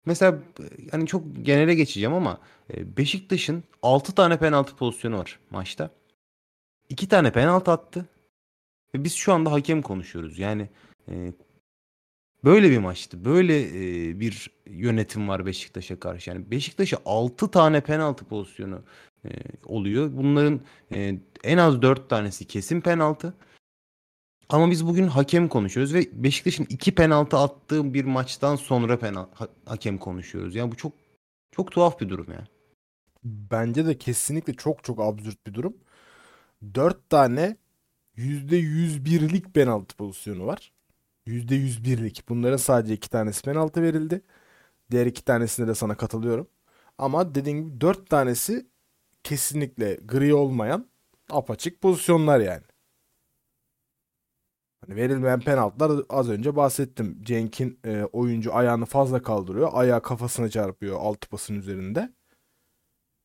[0.06, 0.40] mesela
[0.92, 2.42] hani çok genele geçeceğim ama
[2.74, 5.92] e, Beşiktaş'ın 6 tane penaltı pozisyonu var maçta.
[6.90, 8.06] 2 tane penaltı attı.
[8.96, 10.40] Ve biz şu anda hakem konuşuyoruz.
[10.40, 10.70] Yani
[11.12, 11.34] e,
[12.44, 13.26] böyle bir maçtı.
[13.26, 16.30] Böyle e, bir yönetim var Beşiktaş'a karşı.
[16.30, 18.82] Yani Beşiktaş'a 6 tane penaltı pozisyonu
[19.66, 20.12] oluyor.
[20.14, 20.62] Bunların
[21.44, 23.34] en az 4 tanesi kesin penaltı.
[24.50, 29.48] Ama biz bugün hakem konuşuyoruz ve Beşiktaş'ın iki penaltı attığı bir maçtan sonra penal ha-
[29.66, 30.56] hakem konuşuyoruz.
[30.56, 30.94] Yani bu çok
[31.52, 32.48] çok tuhaf bir durum ya.
[33.24, 35.78] Bence de kesinlikle çok çok absürt bir durum.
[36.76, 37.58] 4 tane
[38.18, 40.72] %101'lik penaltı pozisyonu var.
[41.28, 42.30] %101'lik.
[42.30, 44.22] Bunların sadece iki tanesi penaltı verildi.
[44.92, 46.48] Diğer iki tanesine de sana katılıyorum.
[46.98, 48.68] Ama dediğim gibi 4 tanesi
[49.24, 50.90] kesinlikle gri olmayan
[51.32, 52.64] apaçık pozisyonlar yani.
[54.82, 57.18] Hani verilmeyen penaltılar az önce bahsettim.
[57.24, 59.70] Cenk'in e, oyuncu ayağını fazla kaldırıyor.
[59.74, 62.14] Ayağı kafasına çarpıyor altı pasın üzerinde.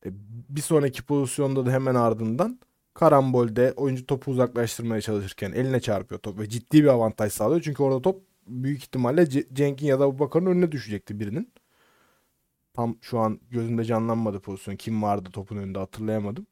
[0.05, 0.09] E,
[0.49, 2.59] bir sonraki pozisyonda da hemen ardından
[2.93, 7.61] karambolde oyuncu topu uzaklaştırmaya çalışırken eline çarpıyor top ve ciddi bir avantaj sağlıyor.
[7.61, 11.53] Çünkü orada top büyük ihtimalle Ce- Cenk'in ya da Abubakar'ın önüne düşecekti birinin.
[12.73, 14.75] Tam şu an gözümde canlanmadı pozisyon.
[14.75, 16.47] Kim vardı topun önünde hatırlayamadım.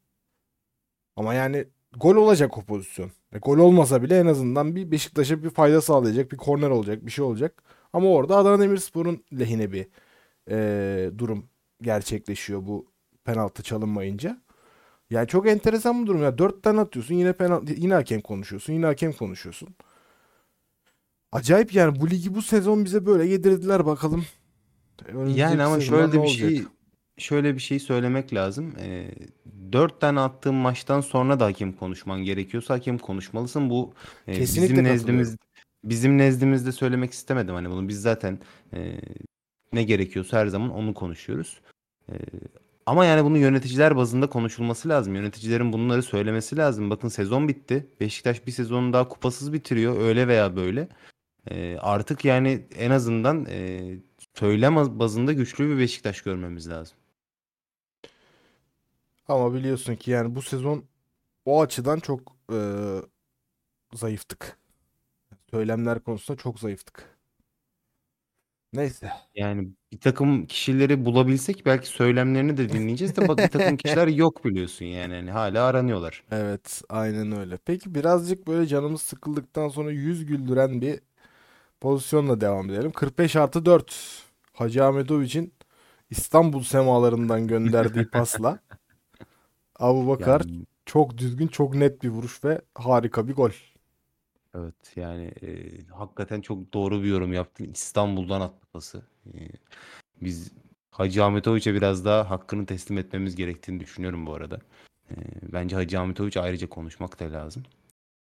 [1.16, 3.10] Ama yani gol olacak o pozisyon.
[3.32, 6.32] E, gol olmasa bile en azından bir Beşiktaş'a bir fayda sağlayacak.
[6.32, 7.06] Bir korner olacak.
[7.06, 7.62] Bir şey olacak.
[7.92, 9.86] Ama orada Adana Demirspor'un lehine bir
[10.50, 11.44] e, durum
[11.82, 12.86] gerçekleşiyor bu
[13.24, 14.40] penaltı çalınmayınca.
[15.10, 16.38] Yani çok enteresan bir durum ya.
[16.38, 18.72] Dört tane atıyorsun yine penaltı, yine hakem konuşuyorsun.
[18.72, 19.68] Yine hakem konuşuyorsun.
[21.32, 24.24] Acayip yani bu ligi bu sezon bize böyle yedirdiler bakalım.
[25.06, 26.62] Önümüzdeki Yani ama şöyle ne bir şey
[27.22, 28.74] şöyle bir şey söylemek lazım.
[28.78, 29.10] Ee,
[29.72, 33.70] dört tane attığın maçtan sonra da hakem konuşman gerekiyorsa hakem konuşmalısın.
[33.70, 33.94] Bu
[34.26, 35.36] e, Kesinlikle bizim nezdimiz
[35.84, 38.38] bizim nezdimizde söylemek istemedim hani bunu biz zaten
[38.74, 39.00] e,
[39.72, 41.60] ne gerekiyorsa her zaman onu konuşuyoruz.
[42.08, 42.14] E,
[42.86, 45.14] Ama yani bunu yöneticiler bazında konuşulması lazım.
[45.14, 46.90] Yöneticilerin bunları söylemesi lazım.
[46.90, 47.86] Bakın sezon bitti.
[48.00, 50.88] Beşiktaş bir sezonu daha kupasız bitiriyor öyle veya böyle.
[51.50, 53.80] Ee, artık yani en azından e,
[54.34, 56.96] söylem bazında güçlü bir Beşiktaş görmemiz lazım.
[59.32, 60.84] Ama biliyorsun ki yani bu sezon
[61.44, 62.58] o açıdan çok e,
[63.94, 64.58] zayıftık.
[65.50, 67.18] Söylemler konusunda çok zayıftık.
[68.72, 69.12] Neyse.
[69.34, 74.44] Yani bir takım kişileri bulabilsek belki söylemlerini de dinleyeceğiz de bak bir takım kişiler yok
[74.44, 75.14] biliyorsun yani.
[75.14, 76.24] Hani hala aranıyorlar.
[76.30, 77.58] Evet, aynen öyle.
[77.64, 81.00] Peki birazcık böyle canımız sıkıldıktan sonra yüz güldüren bir
[81.80, 82.92] pozisyonla devam edelim.
[82.92, 84.22] 45 artı 4.
[84.52, 85.54] Hacı Ahmetoviç'in
[86.10, 88.58] İstanbul semalarından gönderdiği pasla
[89.78, 93.50] Abu Bakar Yani çok düzgün, çok net bir vuruş ve harika bir gol.
[94.54, 97.70] evet yani e, hakikaten çok doğru bir yorum yaptın.
[97.74, 99.02] İstanbul'dan attı pası.
[99.26, 99.38] E,
[100.22, 100.52] biz
[100.90, 104.60] Hacı Ahmetoviç'e biraz daha hakkını teslim etmemiz gerektiğini düşünüyorum bu arada.
[105.10, 105.14] E,
[105.52, 107.62] bence Hacı Ahmetoviç ayrıca konuşmak da lazım.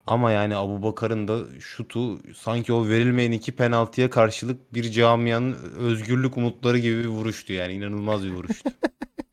[0.07, 6.79] Ama yani Abubakar'ın da şutu sanki o verilmeyen iki penaltıya karşılık bir camianın özgürlük umutları
[6.79, 7.53] gibi bir vuruştu.
[7.53, 8.70] Yani inanılmaz bir vuruştu.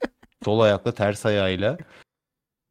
[0.46, 1.78] Sol ayakla ters ayağıyla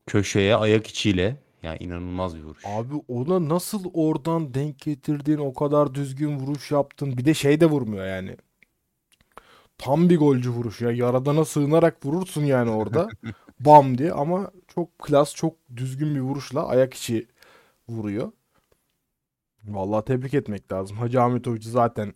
[0.06, 2.62] köşeye ayak içiyle yani inanılmaz bir vuruş.
[2.66, 7.18] Abi ona nasıl oradan denk getirdin, o kadar düzgün vuruş yaptın.
[7.18, 8.36] Bir de şey de vurmuyor yani.
[9.78, 10.90] Tam bir golcü vuruş ya.
[10.90, 13.08] Yaradana sığınarak vurursun yani orada.
[13.60, 17.28] Bam diye ama çok klas, çok düzgün bir vuruşla ayak içi
[17.88, 18.32] vuruyor.
[19.64, 20.96] Vallahi tebrik etmek lazım.
[20.96, 22.14] Hacı Ahmetoviç'i zaten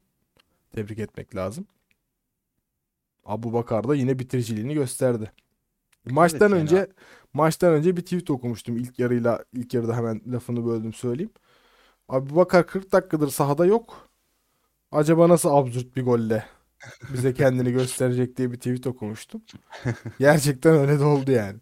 [0.74, 1.66] tebrik etmek lazım.
[3.24, 5.32] Abu Bakar da yine bitiriciliğini gösterdi.
[6.06, 6.86] Maçtan yani- önce
[7.32, 11.32] maçtan önce bir tweet okumuştum ilk yarıyla ilk yarıda hemen lafını böldüm söyleyeyim.
[12.08, 14.08] Abu Bakar 40 dakikadır sahada yok.
[14.92, 16.46] Acaba nasıl absürt bir golle
[17.12, 19.42] bize kendini gösterecek diye bir tweet okumuştum.
[20.18, 21.58] Gerçekten öyle de oldu yani.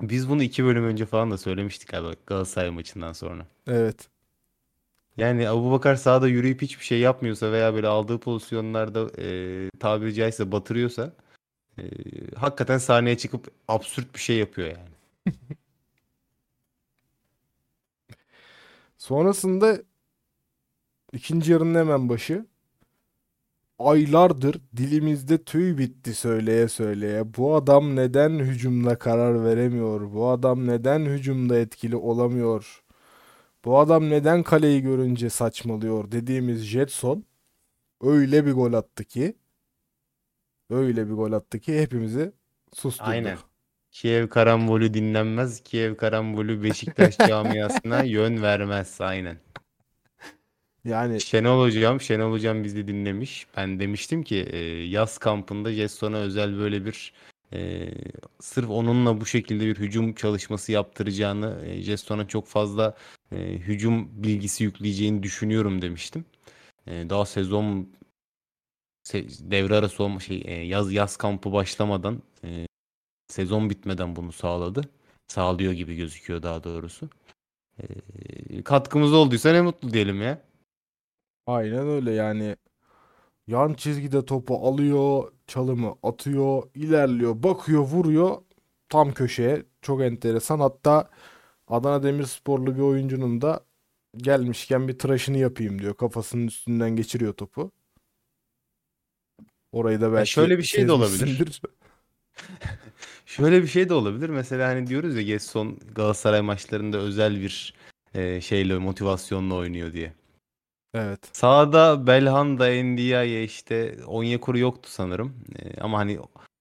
[0.00, 3.46] Biz bunu iki bölüm önce falan da söylemiştik abi Galatasaray maçından sonra.
[3.66, 4.08] Evet.
[5.16, 11.12] Yani Abubakar sahada yürüyüp hiçbir şey yapmıyorsa veya böyle aldığı pozisyonlarda e, tabiri caizse batırıyorsa
[11.78, 11.82] e,
[12.36, 14.90] hakikaten sahneye çıkıp absürt bir şey yapıyor yani.
[18.98, 19.82] Sonrasında
[21.12, 22.46] ikinci yarının hemen başı
[23.78, 27.34] aylardır dilimizde tüy bitti söyleye söyleye.
[27.36, 30.12] Bu adam neden hücumda karar veremiyor?
[30.14, 32.82] Bu adam neden hücumda etkili olamıyor?
[33.64, 37.24] Bu adam neden kaleyi görünce saçmalıyor dediğimiz Jetson
[38.02, 39.36] öyle bir gol attı ki
[40.72, 42.32] öyle bir gol attı ki hepimizi
[42.74, 43.08] susturdu.
[43.10, 43.38] Aynen.
[43.90, 45.60] Kiev karambolü dinlenmez.
[45.60, 49.00] Kiev karambolü Beşiktaş camiasına yön vermez.
[49.00, 49.36] Aynen.
[50.84, 53.46] Yani Şenol Hocam, Şenol Hocam bizi dinlemiş.
[53.56, 57.12] Ben demiştim ki e, yaz kampında Jetson'a özel böyle bir
[57.52, 57.88] e,
[58.40, 62.96] sırf onunla bu şekilde bir hücum çalışması yaptıracağını, e, Jetson'a çok fazla
[63.32, 66.24] e, hücum bilgisi yükleyeceğini düşünüyorum demiştim.
[66.86, 67.86] E, daha sezon se-
[69.40, 72.66] devre arası olma şey e, yaz yaz kampı başlamadan e,
[73.28, 74.82] sezon bitmeden bunu sağladı.
[75.28, 77.08] Sağlıyor gibi gözüküyor daha doğrusu.
[77.78, 80.42] E, katkımız olduysa ne mutlu diyelim ya.
[81.46, 82.56] Aynen öyle yani
[83.46, 88.42] yan çizgide topu alıyor, çalımı atıyor, ilerliyor, bakıyor, vuruyor
[88.88, 89.62] tam köşeye.
[89.82, 90.60] Çok enteresan.
[90.60, 91.10] Hatta
[91.68, 93.60] Adana Demirsporlu bir oyuncunun da
[94.16, 95.94] gelmişken bir tıraşını yapayım diyor.
[95.96, 97.72] Kafasının üstünden geçiriyor topu.
[99.72, 101.42] Orayı da belki şöyle bir şey de olabilir.
[103.26, 104.28] Şöyle bir şey de olabilir.
[104.28, 107.74] Mesela hani diyoruz ya Getson Galatasaray maçlarında özel bir
[108.14, 110.12] e, şeyle motivasyonla oynuyor diye.
[110.94, 111.20] Evet.
[111.32, 115.34] Sağda Belhanda, Ndiaye işte Onyekuru yoktu sanırım.
[115.58, 116.18] E, ama hani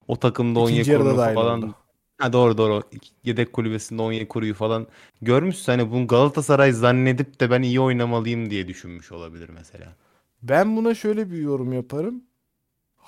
[0.08, 1.76] o takımda Onyekuru'nu falan oldu.
[2.18, 2.82] ha doğru doğru
[3.24, 4.88] yedek kulübesinde Onyekuru'yu falan
[5.22, 9.96] görmüşsün hani bunu Galatasaray zannedip de ben iyi oynamalıyım diye düşünmüş olabilir mesela.
[10.44, 12.24] Ben buna şöyle bir yorum yaparım.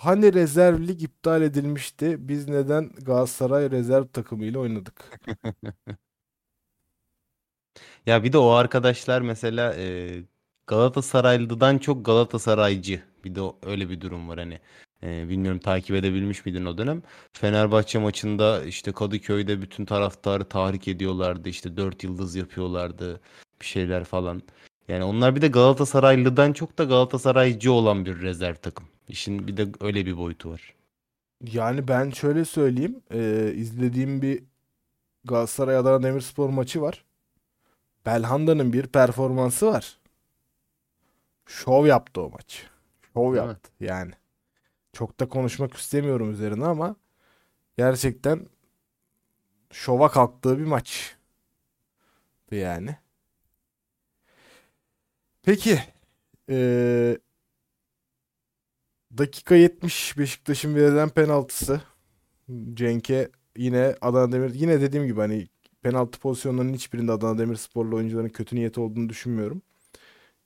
[0.03, 2.15] Hani rezerv lig iptal edilmişti.
[2.27, 5.19] Biz neden Galatasaray rezerv takımıyla oynadık?
[8.05, 10.09] Ya bir de o arkadaşlar mesela e,
[10.67, 13.03] Galatasaraylı'dan çok Galatasaraycı.
[13.23, 14.59] Bir de öyle bir durum var hani.
[15.03, 17.03] E, bilmiyorum takip edebilmiş miydin o dönem?
[17.33, 21.49] Fenerbahçe maçında işte Kadıköy'de bütün taraftarı tahrik ediyorlardı.
[21.49, 23.21] İşte dört yıldız yapıyorlardı.
[23.61, 24.41] Bir şeyler falan.
[24.87, 28.92] Yani onlar bir de Galatasaraylı'dan çok da Galatasaraycı olan bir rezerv takım.
[29.13, 30.73] İşin bir de öyle bir boyutu var.
[31.41, 33.01] Yani ben şöyle söyleyeyim.
[33.11, 34.43] Ee, izlediğim bir
[35.25, 37.05] Galatasaray Adana Demirspor maçı var.
[38.05, 39.97] Belhanda'nın bir performansı var.
[41.45, 42.67] Şov yaptı o maç.
[43.13, 43.49] Şov Değil mi?
[43.49, 44.11] yaptı yani.
[44.93, 46.95] Çok da konuşmak istemiyorum üzerine ama
[47.77, 48.47] gerçekten
[49.71, 51.15] şova kalktığı bir maç.
[52.51, 52.97] Yani.
[55.43, 55.79] Peki.
[56.49, 57.17] Ee,
[59.17, 61.81] dakika 70 Beşiktaş'ın verilen penaltısı.
[62.73, 65.47] Cenk'e yine Adana Demir yine dediğim gibi hani
[65.81, 69.61] penaltı pozisyonlarının hiçbirinde Adana Demirsporlu oyuncuların kötü niyeti olduğunu düşünmüyorum.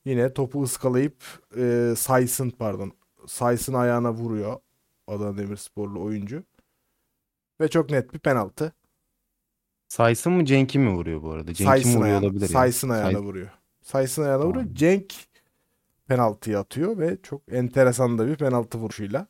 [0.06, 1.24] Yine topu ıskalayıp
[1.58, 2.92] e, Says'ın pardon
[3.28, 4.60] Says'ın ayağına vuruyor
[5.08, 6.44] Adana Demirsporlu oyuncu.
[7.62, 8.74] Ve çok net bir penaltı.
[9.88, 11.54] Saysın mı Cenk'i mi vuruyor bu arada?
[11.54, 12.48] Cenk'i vuruyor ayağına, olabilir.
[12.48, 13.50] Says'ın ayağına Say- vuruyor.
[13.82, 14.56] Says'ın ayağına Tamam.
[14.56, 14.76] vuruyor.
[14.76, 15.14] Cenk
[16.08, 19.28] penaltıyı atıyor ve çok enteresan da bir penaltı vuruşuyla.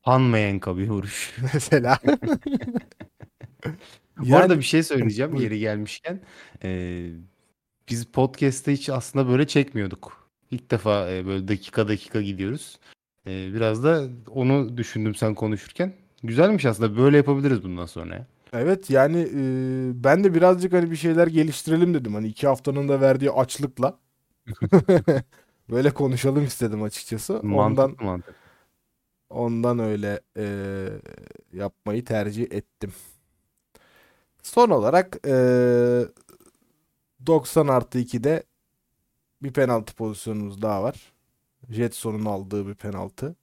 [0.00, 1.36] Hanmayenka bir vuruş.
[1.54, 1.98] Mesela.
[4.18, 6.20] Bu arada bir şey söyleyeceğim yeri gelmişken.
[6.62, 7.10] Ee,
[7.88, 10.30] biz podcast'te hiç aslında böyle çekmiyorduk.
[10.50, 12.78] İlk defa e, böyle dakika dakika gidiyoruz.
[13.26, 15.92] Ee, biraz da onu düşündüm sen konuşurken.
[16.22, 18.14] Güzelmiş aslında böyle yapabiliriz bundan sonra.
[18.14, 18.26] ya.
[18.52, 19.40] Evet yani e,
[20.04, 22.14] ben de birazcık hani bir şeyler geliştirelim dedim.
[22.14, 23.98] Hani iki haftanın da verdiği açlıkla.
[25.70, 27.38] Böyle konuşalım istedim açıkçası.
[27.38, 28.34] Ondan Mantıklı mantıklı.
[29.30, 30.46] ondan öyle e,
[31.52, 32.92] yapmayı tercih ettim.
[34.42, 35.34] Son olarak e,
[37.26, 38.42] 90 artı 2'de
[39.42, 41.12] bir penaltı pozisyonumuz daha var.
[41.70, 43.36] Jetson'un aldığı bir penaltı.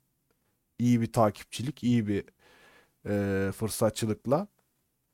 [0.79, 2.23] İyi bir takipçilik, iyi bir
[3.05, 4.47] e, fırsatçılıkla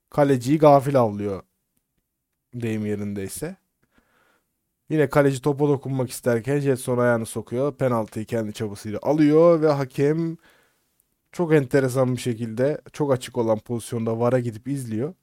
[0.09, 1.43] kaleciyi gafil avlıyor
[2.53, 3.55] deyim yerindeyse.
[4.89, 7.75] Yine kaleci topa dokunmak isterken Jetson ayağını sokuyor.
[7.75, 10.37] Penaltıyı kendi çabasıyla alıyor ve hakem
[11.31, 15.13] çok enteresan bir şekilde çok açık olan pozisyonda VAR'a gidip izliyor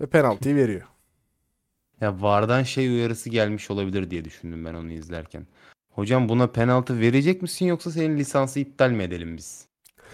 [0.00, 0.82] ve penaltıyı veriyor.
[2.00, 5.46] Ya VAR'dan şey uyarısı gelmiş olabilir diye düşündüm ben onu izlerken.
[5.90, 9.66] Hocam buna penaltı verecek misin yoksa senin lisansı iptal mi edelim biz?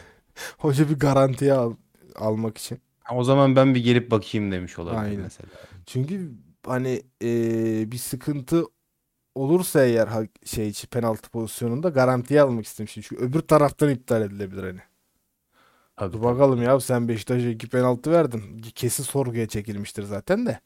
[0.58, 1.76] Hoca bir garantiye al-
[2.16, 2.78] almak için.
[3.12, 5.20] O zaman ben bir gelip bakayım demiş olabilir Aynen.
[5.20, 5.48] mesela.
[5.86, 6.30] Çünkü
[6.66, 8.64] hani eee, bir sıkıntı
[9.34, 10.08] olursa eğer
[10.44, 13.02] şey penaltı pozisyonunda garantiye almak istemiştim.
[13.08, 14.80] Çünkü öbür taraftan iptal edilebilir hani.
[15.96, 18.62] Tabii, Dur bakalım ya sen Beşiktaş'a iki penaltı verdin.
[18.74, 20.60] Kesin sorguya çekilmiştir zaten de.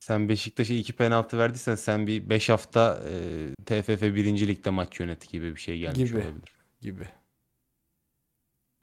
[0.00, 4.48] Sen Beşiktaş'a iki penaltı verdiysen sen bir 5 hafta e, TFF 1.
[4.48, 6.16] Lig'de maç yönet gibi bir şey gelmiş Gibi.
[6.16, 6.52] olabilir.
[6.80, 7.08] Gibi.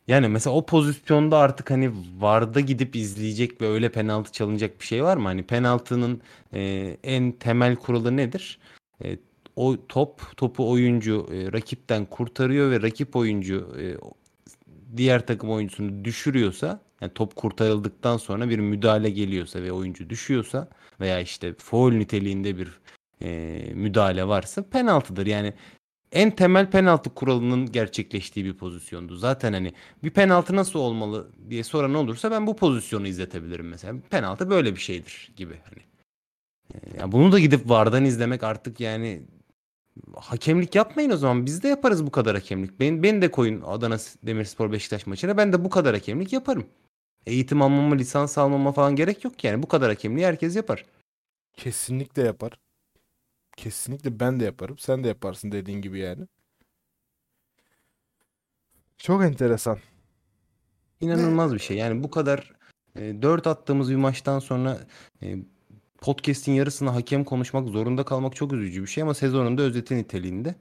[0.07, 5.03] Yani mesela o pozisyonda artık hani VAR'da gidip izleyecek ve öyle penaltı çalınacak bir şey
[5.03, 5.23] var mı?
[5.23, 6.21] Hani penaltının
[6.53, 8.59] e, en temel kuralı nedir?
[9.03, 9.17] E,
[9.55, 13.85] o top topu oyuncu e, rakipten kurtarıyor ve rakip oyuncu e,
[14.97, 20.67] diğer takım oyuncusunu düşürüyorsa yani top kurtarıldıktan sonra bir müdahale geliyorsa ve oyuncu düşüyorsa
[20.99, 22.79] veya işte faul niteliğinde bir
[23.21, 25.25] e, müdahale varsa penaltıdır.
[25.25, 25.53] Yani
[26.11, 29.15] en temel penaltı kuralının gerçekleştiği bir pozisyondu.
[29.15, 33.95] Zaten hani bir penaltı nasıl olmalı diye soran olursa ben bu pozisyonu izletebilirim mesela.
[34.09, 35.83] Penaltı böyle bir şeydir gibi hani.
[36.73, 39.21] Ee, ya bunu da gidip VAR'dan izlemek artık yani
[40.15, 41.45] hakemlik yapmayın o zaman.
[41.45, 42.79] Biz de yaparız bu kadar hakemlik.
[42.79, 45.37] Ben, beni de koyun Adana Demirspor Beşiktaş maçına.
[45.37, 46.65] Ben de bu kadar hakemlik yaparım.
[47.25, 49.63] Eğitim almama, lisans almama falan gerek yok yani.
[49.63, 50.85] Bu kadar hakemliği herkes yapar.
[51.53, 52.60] Kesinlikle yapar.
[53.61, 54.77] Kesinlikle ben de yaparım.
[54.77, 56.27] Sen de yaparsın dediğin gibi yani.
[58.97, 59.77] Çok enteresan.
[61.01, 61.77] İnanılmaz bir şey.
[61.77, 62.53] Yani bu kadar
[62.95, 64.79] e, 4 attığımız bir maçtan sonra
[65.23, 65.35] e,
[66.01, 70.55] podcast'in yarısını hakem konuşmak zorunda kalmak çok üzücü bir şey ama sezonun da özeti niteliğinde.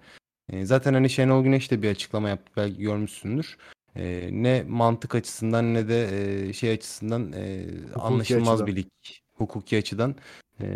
[0.48, 3.56] E, zaten hani Şenol Güneş de bir açıklama yaptı belki görmüşsündür.
[3.96, 6.08] E, ne mantık açısından ne de
[6.48, 8.66] e, şey açısından e, anlaşılmaz açıdan.
[8.66, 8.88] bir lig,
[9.40, 10.14] hukuki açıdan
[10.60, 10.66] e,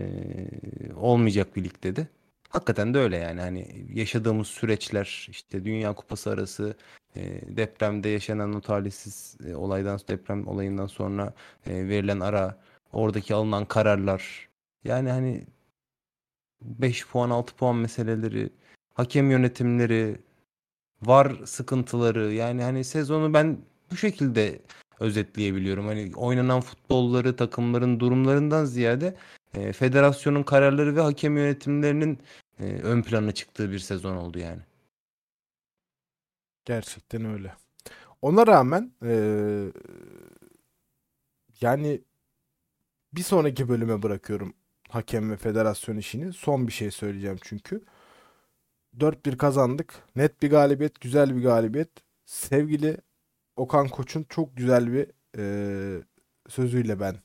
[0.96, 2.08] olmayacak bir lig dedi.
[2.48, 3.40] Hakikaten de öyle yani.
[3.40, 6.76] Hani yaşadığımız süreçler işte Dünya Kupası arası
[7.16, 11.34] e, depremde yaşanan o talihsiz e, olaydan deprem olayından sonra
[11.66, 12.58] e, verilen ara
[12.92, 14.48] oradaki alınan kararlar.
[14.84, 15.46] Yani hani
[16.62, 18.50] 5 puan 6 puan meseleleri
[18.94, 20.18] hakem yönetimleri
[21.02, 22.32] var sıkıntıları.
[22.32, 23.58] Yani hani sezonu ben
[23.90, 24.60] bu şekilde
[25.00, 25.86] özetleyebiliyorum.
[25.86, 29.16] Hani oynanan futbolları takımların durumlarından ziyade
[29.54, 32.18] e, federasyonun kararları ve hakem yönetimlerinin
[32.60, 34.60] e, ön plana çıktığı bir sezon oldu yani.
[36.64, 37.54] Gerçekten öyle.
[38.22, 39.72] Ona rağmen eee,
[41.60, 42.02] yani
[43.12, 44.54] bir sonraki bölüme bırakıyorum
[44.88, 46.32] hakem ve federasyon işini.
[46.32, 47.84] Son bir şey söyleyeceğim çünkü.
[49.00, 49.94] 4-1 kazandık.
[50.16, 51.90] Net bir galibiyet, güzel bir galibiyet.
[52.26, 52.96] Sevgili
[53.56, 55.06] Okan Koç'un çok güzel bir
[55.38, 56.02] eee,
[56.48, 57.16] sözüyle ben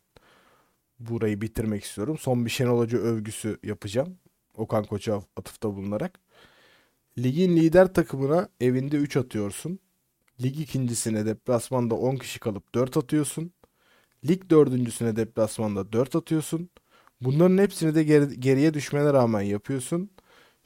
[0.99, 2.17] burayı bitirmek istiyorum.
[2.17, 4.17] Son bir Şenol Hoca övgüsü yapacağım.
[4.57, 6.19] Okan Koç'a atıfta bulunarak.
[7.17, 9.79] Ligin lider takımına evinde 3 atıyorsun.
[10.43, 13.53] Lig ikincisine deplasmanda 10 kişi kalıp 4 atıyorsun.
[14.29, 16.69] Lig dördüncüsüne deplasmanda 4 atıyorsun.
[17.21, 20.11] Bunların hepsini de geri- geriye düşmene rağmen yapıyorsun.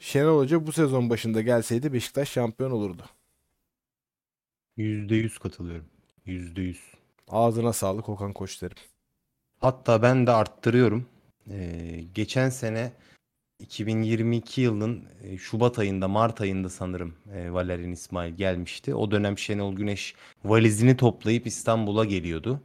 [0.00, 3.02] Şenol Hoca bu sezon başında gelseydi Beşiktaş şampiyon olurdu.
[4.78, 5.86] %100 katılıyorum.
[6.26, 6.76] %100.
[7.28, 8.76] Ağzına sağlık Okan Koç derim.
[9.60, 11.06] Hatta ben de arttırıyorum.
[11.50, 12.92] Ee, geçen sene
[13.60, 18.94] 2022 yılının e, Şubat ayında, Mart ayında sanırım e, Valerian İsmail gelmişti.
[18.94, 22.60] O dönem Şenol Güneş valizini toplayıp İstanbul'a geliyordu.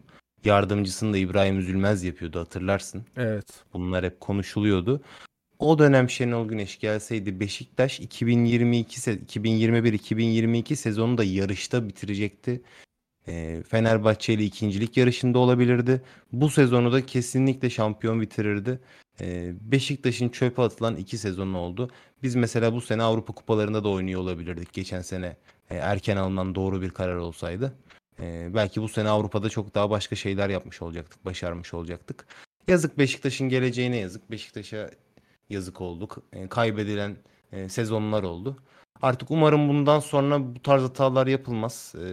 [0.45, 3.06] Yardımcısını da İbrahim Üzülmez yapıyordu hatırlarsın.
[3.17, 3.63] Evet.
[3.74, 5.02] Bunlar hep konuşuluyordu.
[5.60, 12.62] O dönem Şenol Güneş gelseydi Beşiktaş 2022 se- 2021-2022 sezonu da yarışta bitirecekti.
[13.28, 16.02] Ee, Fenerbahçe ile ikincilik yarışında olabilirdi.
[16.32, 18.80] Bu sezonu da kesinlikle şampiyon bitirirdi.
[19.22, 21.89] Ee, Beşiktaş'ın çöpe atılan iki sezonu oldu.
[22.24, 24.74] Biz mesela bu sene Avrupa kupalarında da oynuyor olabilirdik.
[24.74, 25.38] Geçen sene
[25.69, 27.74] e, erken alınan doğru bir karar olsaydı.
[28.19, 32.26] Ee, belki bu sene Avrupa'da çok daha başka şeyler yapmış olacaktık, başarmış olacaktık.
[32.67, 34.32] Yazık Beşiktaş'ın geleceğine yazık.
[34.32, 34.89] Beşiktaş'a
[35.49, 36.17] yazık olduk.
[36.33, 37.17] E, kaybedilen
[37.51, 38.57] e, sezonlar oldu.
[39.01, 41.95] Artık umarım bundan sonra bu tarz hatalar yapılmaz.
[41.95, 42.07] E,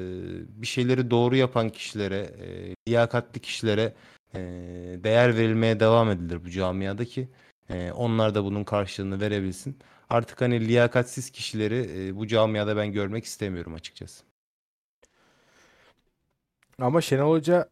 [0.62, 3.94] bir şeyleri doğru yapan kişilere, e, liyakatli kişilere
[4.34, 4.40] e,
[5.04, 7.28] değer verilmeye devam edilir bu camiada ki
[7.70, 9.78] e, onlar da bunun karşılığını verebilsin.
[10.10, 14.24] Artık hani liyakatsiz kişileri e, bu camiada ben görmek istemiyorum açıkçası.
[16.78, 17.68] Ama Şenol Hoca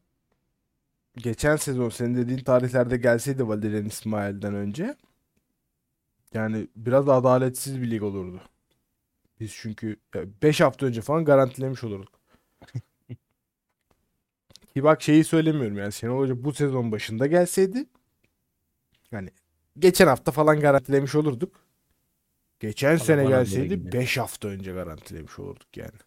[1.17, 4.97] geçen sezon senin dediğin tarihlerde gelseydi Valerian İsmail'den önce
[6.35, 8.41] yani biraz adaletsiz bir lig olurdu.
[9.41, 9.97] Biz çünkü
[10.43, 12.21] 5 hafta önce falan garantilemiş olurduk.
[14.75, 17.87] Ki bak şeyi söylemiyorum yani Şenol Hoca bu sezon başında gelseydi
[19.13, 19.31] yani
[19.79, 21.65] geçen hafta falan garantilemiş olurduk.
[22.61, 23.93] Geçen Ama sene gelseydi geliyor.
[23.93, 25.99] 5 hafta önce garantilemiş olurduk yani.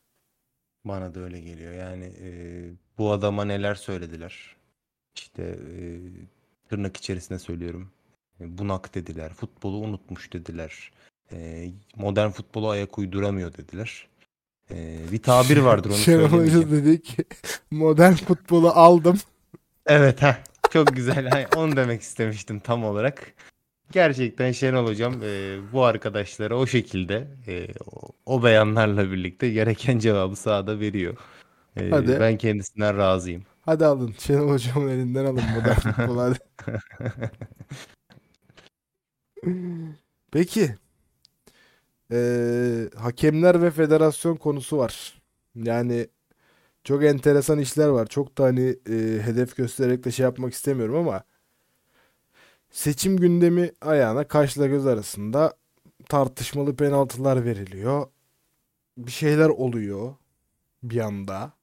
[0.86, 1.74] Bana da öyle geliyor.
[1.74, 2.30] Yani e,
[2.98, 4.56] bu adama neler söylediler.
[5.16, 5.82] İşte e,
[6.70, 7.92] tırnak içerisinde söylüyorum.
[8.42, 9.34] E, bunak dediler.
[9.34, 10.92] Futbolu unutmuş dediler.
[11.32, 14.08] E, modern futbola ayak uyduramıyor dediler.
[14.72, 17.26] E, bir tabir vardır onu Şenol Hoca dedi ki
[17.72, 19.18] modern futbolu aldım.
[19.86, 20.38] Evet ha.
[20.72, 21.30] Çok güzel.
[21.30, 23.34] Hani onu demek istemiştim tam olarak.
[23.92, 30.36] Gerçekten Şenol Hocam e, bu arkadaşlara o şekilde e, o, o beyanlarla birlikte gereken cevabı
[30.36, 31.18] sahada veriyor.
[31.78, 32.18] E, Hadi.
[32.20, 33.44] Ben kendisinden razıyım.
[33.62, 34.16] Hadi alın.
[34.20, 36.40] Şenol Hocam'ın elinden alın modern futbolu hadi.
[40.32, 40.76] Peki.
[42.12, 45.22] Ee, hakemler ve federasyon konusu var.
[45.56, 46.08] Yani
[46.84, 48.08] çok enteresan işler var.
[48.08, 51.24] Çok da hani e, hedef göstererek de şey yapmak istemiyorum ama
[52.72, 55.54] seçim gündemi ayağına kaşla göz arasında
[56.10, 58.08] tartışmalı penaltılar veriliyor.
[58.98, 60.16] Bir şeyler oluyor
[60.84, 61.54] bir anda.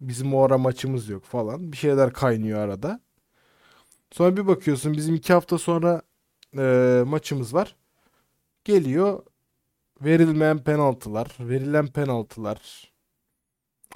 [0.00, 1.72] Bizim o ara maçımız yok falan.
[1.72, 3.00] Bir şeyler kaynıyor arada.
[4.12, 6.02] Sonra bir bakıyorsun bizim iki hafta sonra
[6.58, 7.76] e, maçımız var.
[8.64, 9.22] Geliyor
[10.00, 12.92] verilmeyen penaltılar, verilen penaltılar.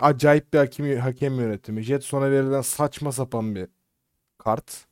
[0.00, 1.82] Acayip bir hakem, hakem yönetimi.
[1.82, 3.68] Jetson'a verilen saçma sapan bir
[4.38, 4.86] kart.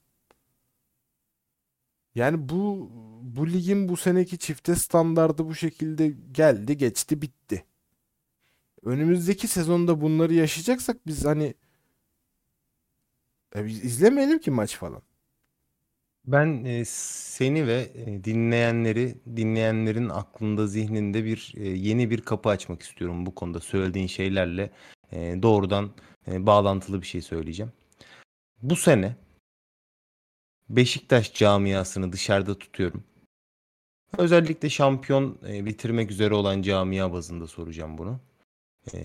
[2.14, 2.90] Yani bu
[3.23, 7.64] bu ligin bu seneki çifte standardı bu şekilde geldi, geçti, bitti.
[8.83, 11.55] Önümüzdeki sezonda bunları yaşayacaksak biz hani
[13.57, 15.03] e, biz izlemeyelim ki maç falan.
[16.33, 22.83] Ben e, seni ve e, dinleyenleri, dinleyenlerin aklında, zihninde bir e, yeni bir kapı açmak
[22.83, 24.71] istiyorum bu konuda söylediğin şeylerle
[25.12, 25.91] e, doğrudan
[26.31, 27.73] e, bağlantılı bir şey söyleyeceğim.
[28.62, 29.17] Bu sene
[30.69, 33.05] Beşiktaş camiasını dışarıda tutuyorum.
[34.19, 38.21] Özellikle şampiyon e, bitirmek üzere olan camia bazında soracağım bunu.
[38.95, 38.99] E,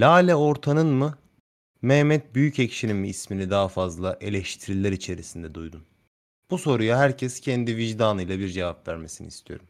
[0.00, 1.18] Lale Orta'nın mı
[1.82, 5.82] Mehmet Büyükekşi'nin mi ismini daha fazla eleştiriler içerisinde duydun?
[6.50, 9.66] Bu soruya herkes kendi vicdanıyla bir cevap vermesini istiyorum.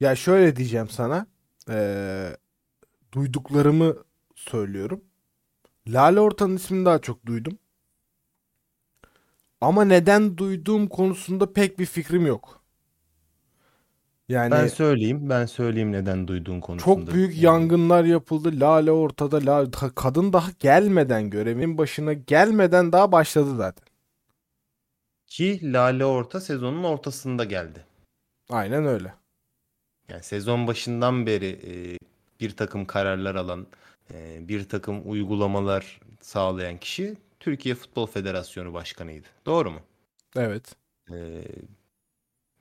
[0.00, 1.26] Ya şöyle diyeceğim sana.
[1.68, 2.36] eee,
[3.14, 3.96] duyduklarımı
[4.36, 5.04] söylüyorum.
[5.88, 7.58] Lale Orta'nın ismini daha çok duydum.
[9.60, 12.62] Ama neden duyduğum konusunda pek bir fikrim yok.
[14.28, 17.10] Yani Ben söyleyeyim, ben söyleyeyim neden duyduğun konusunda.
[17.10, 18.60] çok büyük Yani yangınlar yapıldı.
[18.60, 19.36] Lale ortada.
[19.46, 23.87] La- ka- kadın daha gelmeden görevin başına gelmeden daha başladı zaten.
[25.28, 27.84] Ki Lale Orta sezonun ortasında geldi.
[28.50, 29.14] Aynen öyle.
[30.08, 31.98] Yani sezon başından beri e,
[32.40, 33.66] bir takım kararlar alan,
[34.10, 39.26] e, bir takım uygulamalar sağlayan kişi Türkiye Futbol Federasyonu Başkanı'ydı.
[39.46, 39.80] Doğru mu?
[40.36, 40.76] Evet.
[41.10, 41.44] E,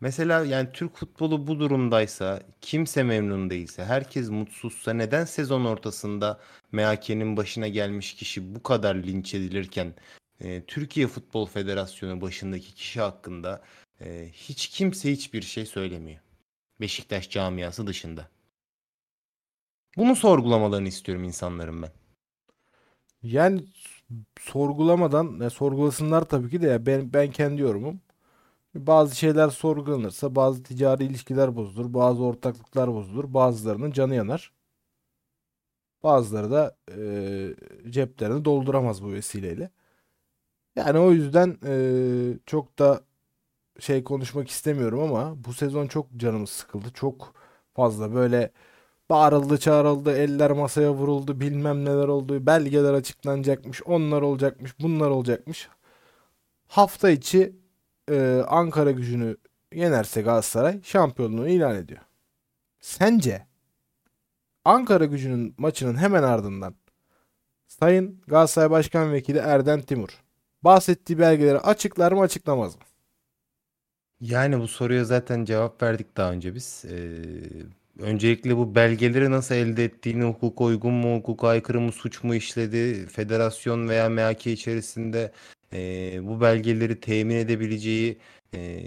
[0.02, 6.40] Mesela yani Türk futbolu bu durumdaysa, kimse memnun değilse, herkes mutsuzsa neden sezon ortasında
[6.72, 9.94] MHK'nin başına gelmiş kişi bu kadar linç edilirken
[10.42, 13.62] e, Türkiye Futbol Federasyonu başındaki kişi hakkında
[14.02, 16.20] e, hiç kimse hiçbir şey söylemiyor.
[16.82, 18.30] Beşiktaş camiası dışında.
[19.98, 21.92] Bunu sorgulamalarını istiyorum insanların ben.
[23.24, 23.66] Yani
[24.40, 28.02] sorgulamadan ne sorgulasınlar tabii ki de ya ben ben kendi yorumum.
[28.76, 34.54] Bazı şeyler sorgulanırsa bazı ticari ilişkiler bozulur, bazı ortaklıklar bozulur, bazılarının canı yanar.
[36.04, 37.56] Bazıları da eee,
[37.90, 39.70] ceplerini dolduramaz bu vesileyle.
[40.78, 43.02] Yani o yüzden eee, çok da
[43.80, 46.88] şey konuşmak istemiyorum ama bu sezon çok canımız sıkıldı.
[46.94, 47.34] Çok
[47.76, 48.52] fazla böyle
[49.10, 55.70] bağırıldı, çağrıldı, eller masaya vuruldu, bilmem neler oldu, belgeler açıklanacakmış, onlar olacakmış, bunlar olacakmış.
[56.68, 57.56] Hafta içi
[58.12, 59.38] e, Ankara gücünü
[59.74, 62.02] yenerse Galatasaray şampiyonluğu ilan ediyor.
[62.80, 63.48] Sence
[64.66, 66.76] Ankara gücünün maçının hemen ardından
[67.68, 70.27] Sayın Galatasaray Başkan Vekili Erden Timur
[70.68, 72.82] bahsettiği belgeleri açıklar mı açıklamaz mı?
[74.22, 76.86] Yani bu soruya zaten cevap verdik daha önce biz.
[76.90, 82.36] Ee, öncelikle bu belgeleri nasıl elde ettiğini, hukuka uygun mu, hukuka aykırı mı, suç mu
[82.36, 85.32] işledi, federasyon veya MHK içerisinde
[85.74, 85.80] e,
[86.28, 88.18] bu belgeleri temin edebileceği
[88.54, 88.82] e,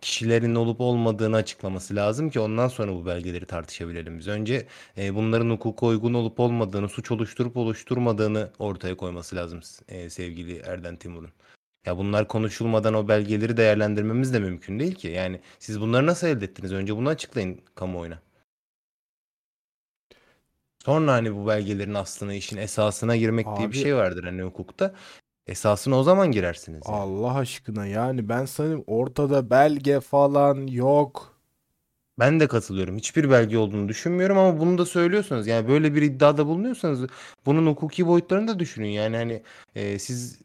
[0.00, 4.28] kişilerin olup olmadığını açıklaması lazım ki ondan sonra bu belgeleri tartışabilelim biz.
[4.28, 4.66] Önce
[4.98, 10.96] e, bunların hukuka uygun olup olmadığını, suç oluşturup oluşturmadığını ortaya koyması lazım e, sevgili Erden
[10.96, 11.30] Timur'un.
[11.86, 15.08] Ya bunlar konuşulmadan o belgeleri değerlendirmemiz de mümkün değil ki.
[15.08, 16.72] Yani siz bunları nasıl elde ettiniz?
[16.72, 18.22] Önce bunu açıklayın kamuoyuna.
[20.84, 24.94] Sonra hani bu belgelerin aslına, işin esasına girmek diye bir Abi- şey vardır hani hukukta.
[25.46, 26.96] Esasına o zaman girersiniz yani.
[26.96, 31.32] Allah aşkına yani ben sanırım ortada belge falan yok.
[32.18, 32.96] Ben de katılıyorum.
[32.96, 37.10] Hiçbir belge olduğunu düşünmüyorum ama bunu da söylüyorsanız yani böyle bir iddiada bulunuyorsanız
[37.46, 38.88] bunun hukuki boyutlarını da düşünün.
[38.88, 39.42] Yani hani
[39.74, 40.38] e, siz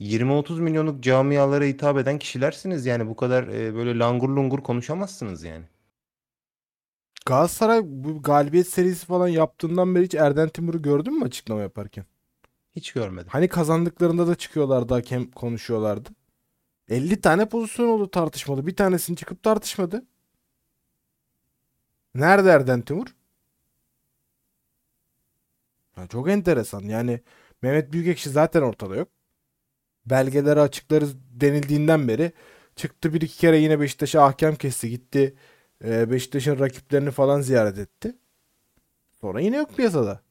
[0.00, 2.86] 20-30 milyonluk camialara hitap eden kişilersiniz.
[2.86, 5.64] Yani bu kadar e, böyle langur lungur konuşamazsınız yani.
[7.26, 12.04] Galatasaray bu galibiyet serisi falan yaptığından beri hiç Erden Timur'u gördün mü açıklama yaparken?
[12.76, 13.28] Hiç görmedim.
[13.30, 16.08] Hani kazandıklarında da çıkıyorlardı hakem konuşuyorlardı.
[16.88, 18.66] 50 tane pozisyon oldu tartışmalı.
[18.66, 20.06] Bir tanesini çıkıp tartışmadı.
[22.14, 23.06] Nerede Erden Timur?
[25.96, 26.80] Ya çok enteresan.
[26.80, 27.20] Yani
[27.62, 29.08] Mehmet Büyükekşi zaten ortada yok.
[30.06, 32.32] Belgeleri açıklarız denildiğinden beri
[32.76, 34.90] çıktı bir iki kere yine Beşiktaş'a ahkam kesti.
[34.90, 35.36] Gitti
[35.84, 38.16] e, Beşiktaş'ın rakiplerini falan ziyaret etti.
[39.20, 40.22] Sonra yine yok piyasada.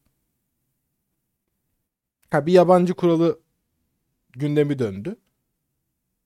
[2.32, 3.40] Ha bir yabancı kuralı
[4.34, 5.16] gündemi döndü.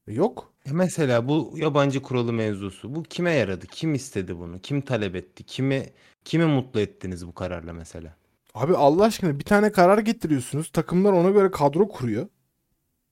[0.07, 0.53] E, Yok.
[0.65, 2.95] E mesela bu yabancı kuralı mevzusu.
[2.95, 3.67] Bu kime yaradı?
[3.67, 4.59] Kim istedi bunu?
[4.59, 5.43] Kim talep etti?
[5.43, 5.89] Kimi
[6.25, 8.15] kimi mutlu ettiniz bu kararla mesela?
[8.53, 10.71] Abi Allah aşkına bir tane karar getiriyorsunuz.
[10.71, 12.27] Takımlar ona göre kadro kuruyor.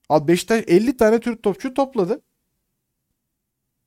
[0.10, 2.22] Al Beşiktaş 50 tane Türk topçu topladı.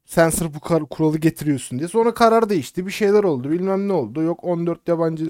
[0.07, 1.89] Sen sırf bu kuralı getiriyorsun diye.
[1.89, 2.87] Sonra karar değişti.
[2.87, 3.51] Bir şeyler oldu.
[3.51, 4.23] Bilmem ne oldu.
[4.23, 5.29] Yok 14 yabancı.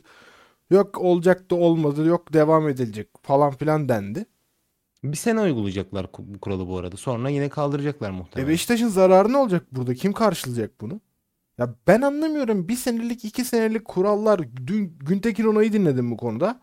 [0.73, 2.07] Yok olacaktı olmadı.
[2.07, 4.27] Yok devam edilecek falan filan dendi.
[5.05, 6.97] Bir sene uygulayacaklar bu kuralı bu arada.
[6.97, 8.53] Sonra yine kaldıracaklar E muhtemelen.
[8.53, 9.95] Beşiktaş'ın zararı ne olacak burada?
[9.95, 11.01] Kim karşılayacak bunu?
[11.59, 12.69] Ya ben anlamıyorum.
[12.69, 14.41] Bir senelik, iki senelik kurallar.
[14.67, 16.61] Dün Güntekin Onay'ı dinledim bu konuda.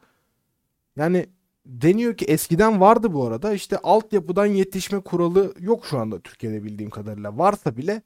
[0.95, 1.26] Yani
[1.66, 3.53] deniyor ki eskiden vardı bu arada.
[3.53, 7.38] İşte altyapıdan yetişme kuralı yok şu anda Türkiye'de bildiğim kadarıyla.
[7.38, 8.01] Varsa bile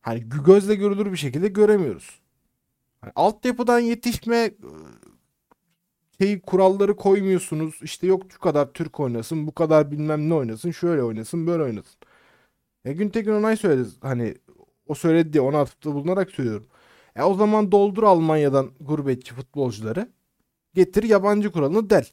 [0.00, 2.23] hani gö- gözle görülür bir şekilde göremiyoruz.
[3.04, 4.52] Hani altyapıdan yetişme e,
[6.18, 7.74] şey kuralları koymuyorsunuz.
[7.82, 11.96] İşte yok şu kadar Türk oynasın, bu kadar bilmem ne oynasın, şöyle oynasın, böyle oynasın.
[12.84, 14.34] E Güntekin Onay söyledi hani
[14.86, 16.66] o söyledi diye ona atıfta bulunarak söylüyorum.
[17.16, 20.08] E o zaman doldur Almanya'dan gurbetçi futbolcuları.
[20.74, 22.06] Getir yabancı kuralını del.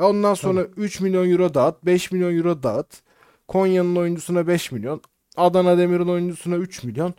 [0.00, 3.02] E ondan sonra 3 milyon euro dağıt, 5 milyon euro dağıt.
[3.48, 5.02] Konya'nın oyuncusuna 5 milyon,
[5.36, 7.14] Adana Demir'in oyuncusuna 3 milyon,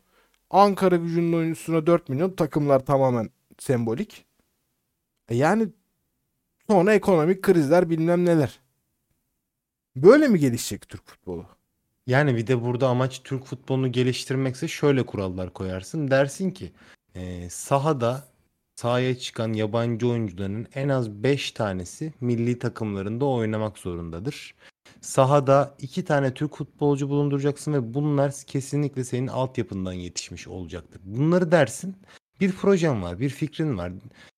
[0.50, 2.32] Ankara Gücü'nün oyuncusuna 4 milyon.
[2.32, 3.30] Takımlar tamamen
[3.60, 4.26] sembolik.
[5.30, 5.68] E yani
[6.68, 8.60] sonra ekonomik krizler bilmem neler.
[9.96, 11.46] Böyle mi gelişecek Türk futbolu?
[12.08, 16.12] Yani bir de burada amaç Türk futbolunu geliştirmekse şöyle kurallar koyarsın.
[16.12, 16.72] Dersin ki
[17.16, 18.28] e, sahada
[18.76, 24.56] sahaya çıkan yabancı oyuncuların en az 5 tanesi milli takımlarında oynamak zorundadır.
[25.04, 31.02] Sahada 2 tane Türk futbolcu bulunduracaksın ve bunlar kesinlikle senin altyapından yetişmiş olacaktır.
[31.06, 31.96] Bunları dersin.
[32.40, 33.92] Bir projen var, bir fikrin var.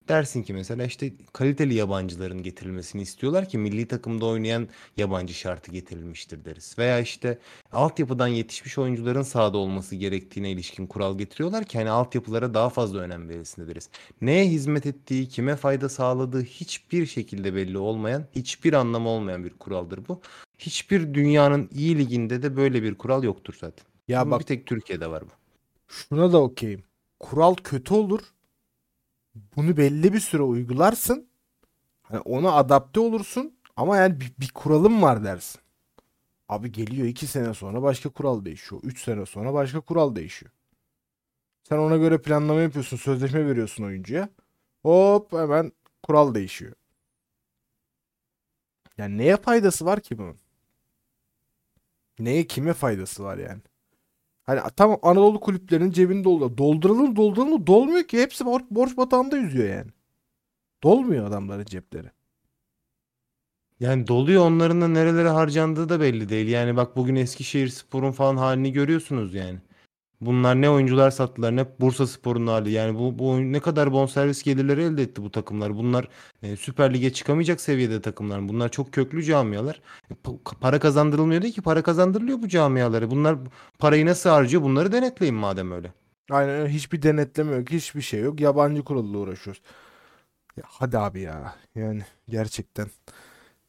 [0.07, 6.45] Dersin ki mesela işte kaliteli yabancıların getirilmesini istiyorlar ki milli takımda oynayan yabancı şartı getirilmiştir
[6.45, 6.75] deriz.
[6.79, 7.39] Veya işte
[7.71, 13.29] altyapıdan yetişmiş oyuncuların sahada olması gerektiğine ilişkin kural getiriyorlar ki hani altyapılara daha fazla önem
[13.29, 13.89] verilsin deriz.
[14.21, 20.07] Neye hizmet ettiği, kime fayda sağladığı hiçbir şekilde belli olmayan, hiçbir anlamı olmayan bir kuraldır
[20.07, 20.21] bu.
[20.59, 23.85] Hiçbir dünyanın iyi liginde de böyle bir kural yoktur zaten.
[24.07, 25.31] Ya bak bir tek Türkiye'de var bu.
[25.87, 26.83] şuna da okeyim.
[27.19, 28.21] Kural kötü olur.
[29.55, 31.27] Bunu belli bir süre uygularsın.
[32.03, 33.57] Hani ona adapte olursun.
[33.75, 35.61] Ama yani bir, bir kuralım var dersin.
[36.49, 38.81] Abi geliyor 2 sene sonra başka kural değişiyor.
[38.83, 40.51] 3 sene sonra başka kural değişiyor.
[41.63, 42.97] Sen ona göre planlama yapıyorsun.
[42.97, 44.29] Sözleşme veriyorsun oyuncuya.
[44.81, 45.71] Hop hemen
[46.03, 46.73] kural değişiyor.
[48.97, 50.37] Yani neye faydası var ki bunun?
[52.19, 53.61] Neye kime faydası var yani?
[54.45, 56.57] Hani tam Anadolu kulüplerinin cebini dolduruyor.
[56.57, 58.21] Dolduralım dolduralım dolmuyor ki.
[58.21, 59.91] Hepsi borç, borç batağında yüzüyor yani.
[60.83, 62.07] Dolmuyor adamların cepleri.
[63.79, 66.47] Yani doluyor onların da nerelere harcandığı da belli değil.
[66.47, 69.59] Yani bak bugün Eskişehir Spor'un falan halini görüyorsunuz yani.
[70.21, 72.71] Bunlar ne oyuncular sattılar ne Bursa Spor'un hali.
[72.71, 75.75] Yani bu, bu ne kadar bonservis gelirleri elde etti bu takımlar.
[75.77, 76.07] Bunlar
[76.43, 78.49] e, Süper Lig'e çıkamayacak seviyede takımlar.
[78.49, 79.81] Bunlar çok köklü camialar.
[80.11, 83.11] E, pa- para kazandırılmıyor değil ki para kazandırılıyor bu camialara.
[83.11, 83.37] Bunlar
[83.79, 85.93] parayı nasıl harcıyor bunları denetleyin madem öyle.
[86.31, 86.73] Aynen öyle.
[86.73, 87.69] Hiçbir denetleme yok.
[87.71, 88.39] Hiçbir şey yok.
[88.39, 89.61] Yabancı kuralla uğraşıyoruz.
[90.57, 91.55] Ya hadi abi ya.
[91.75, 92.87] Yani gerçekten.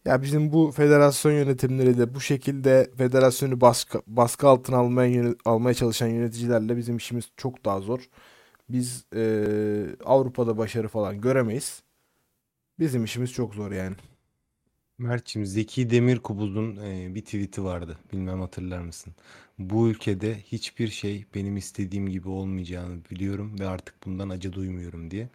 [0.07, 6.07] Ya bizim bu federasyon yönetimleri de bu şekilde federasyonu baskı, baskı altına almaya, almaya çalışan
[6.09, 8.09] yöneticilerle bizim işimiz çok daha zor.
[8.71, 11.83] Biz eee, Avrupa'da başarı falan göremeyiz.
[12.81, 13.97] Bizim işimiz çok zor yani.
[14.99, 17.99] Mert'cim Zeki Demirkubuz'un e, bir tweet'i vardı.
[18.13, 19.15] Bilmem hatırlar mısın?
[19.59, 25.29] Bu ülkede hiçbir şey benim istediğim gibi olmayacağını biliyorum ve artık bundan acı duymuyorum diye.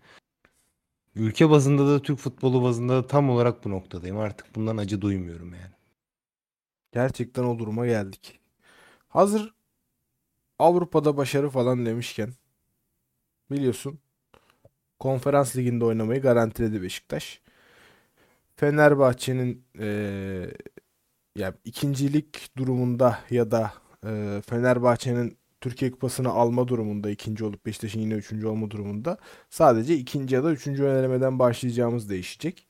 [1.16, 4.18] Ülke bazında da Türk futbolu bazında da tam olarak bu noktadayım.
[4.20, 5.72] Artık bundan acı duymuyorum yani.
[6.92, 8.40] Gerçekten o duruma geldik.
[9.10, 9.54] Hazır
[10.60, 12.34] Avrupa'da başarı falan demişken
[13.52, 14.00] biliyorsun
[15.00, 17.42] Konferans Ligi'nde oynamayı garantiledi Beşiktaş.
[18.56, 20.54] Fenerbahçe'nin eee
[21.38, 23.74] ya ikincilik durumunda ya da
[24.06, 29.18] eee, Fenerbahçe'nin Türkiye Kupası'nı alma durumunda ikinci olup Beşiktaş'ın yine üçüncü olma durumunda
[29.50, 32.68] sadece ikinci ya da üçüncü elemeden başlayacağımız değişecek.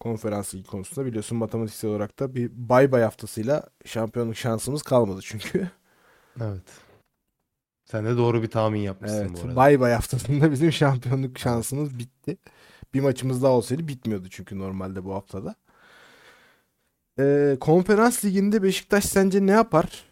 [0.00, 5.70] Konferans Ligi konusunda biliyorsun matematiksel olarak da bir bay bay haftasıyla şampiyonluk şansımız kalmadı çünkü.
[6.40, 6.62] Evet.
[7.84, 9.56] Sen de doğru bir tahmin yapmışsın Evet, bu arada.
[9.56, 12.38] bay bay haftasında bizim şampiyonluk şansımız bitti.
[12.94, 15.54] Bir maçımız daha olsaydı bitmiyordu çünkü normalde bu haftada.
[17.18, 20.09] Ee, Konferans Ligi'nde Beşiktaş sence ne yapar?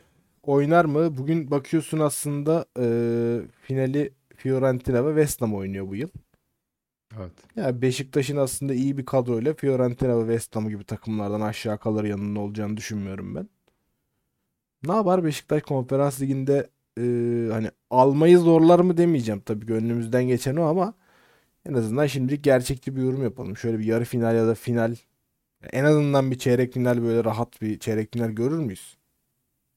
[0.49, 1.16] Oynar mı?
[1.16, 2.86] Bugün bakıyorsun aslında e,
[3.62, 6.09] finali Fiorentina ve West Ham oynuyor bu yıl.
[7.18, 7.32] Evet.
[7.57, 12.40] Ya Beşiktaş'ın aslında iyi bir kadroyla Fiorentina ve West Ham gibi takımlardan aşağı kalır yanında
[12.40, 13.49] olacağını düşünmüyorum ben.
[14.86, 17.03] Ne yapar Beşiktaş Konferans Ligi'nde e,
[17.53, 20.94] hani almayı zorlar mı demeyeceğim tabii gönlümüzden geçen o ama
[21.66, 23.57] en azından şimdilik gerçekçi bir yorum yapalım.
[23.57, 24.96] Şöyle bir yarı final ya da final
[25.72, 28.97] en azından bir çeyrek final böyle rahat bir çeyrek final görür müyüz?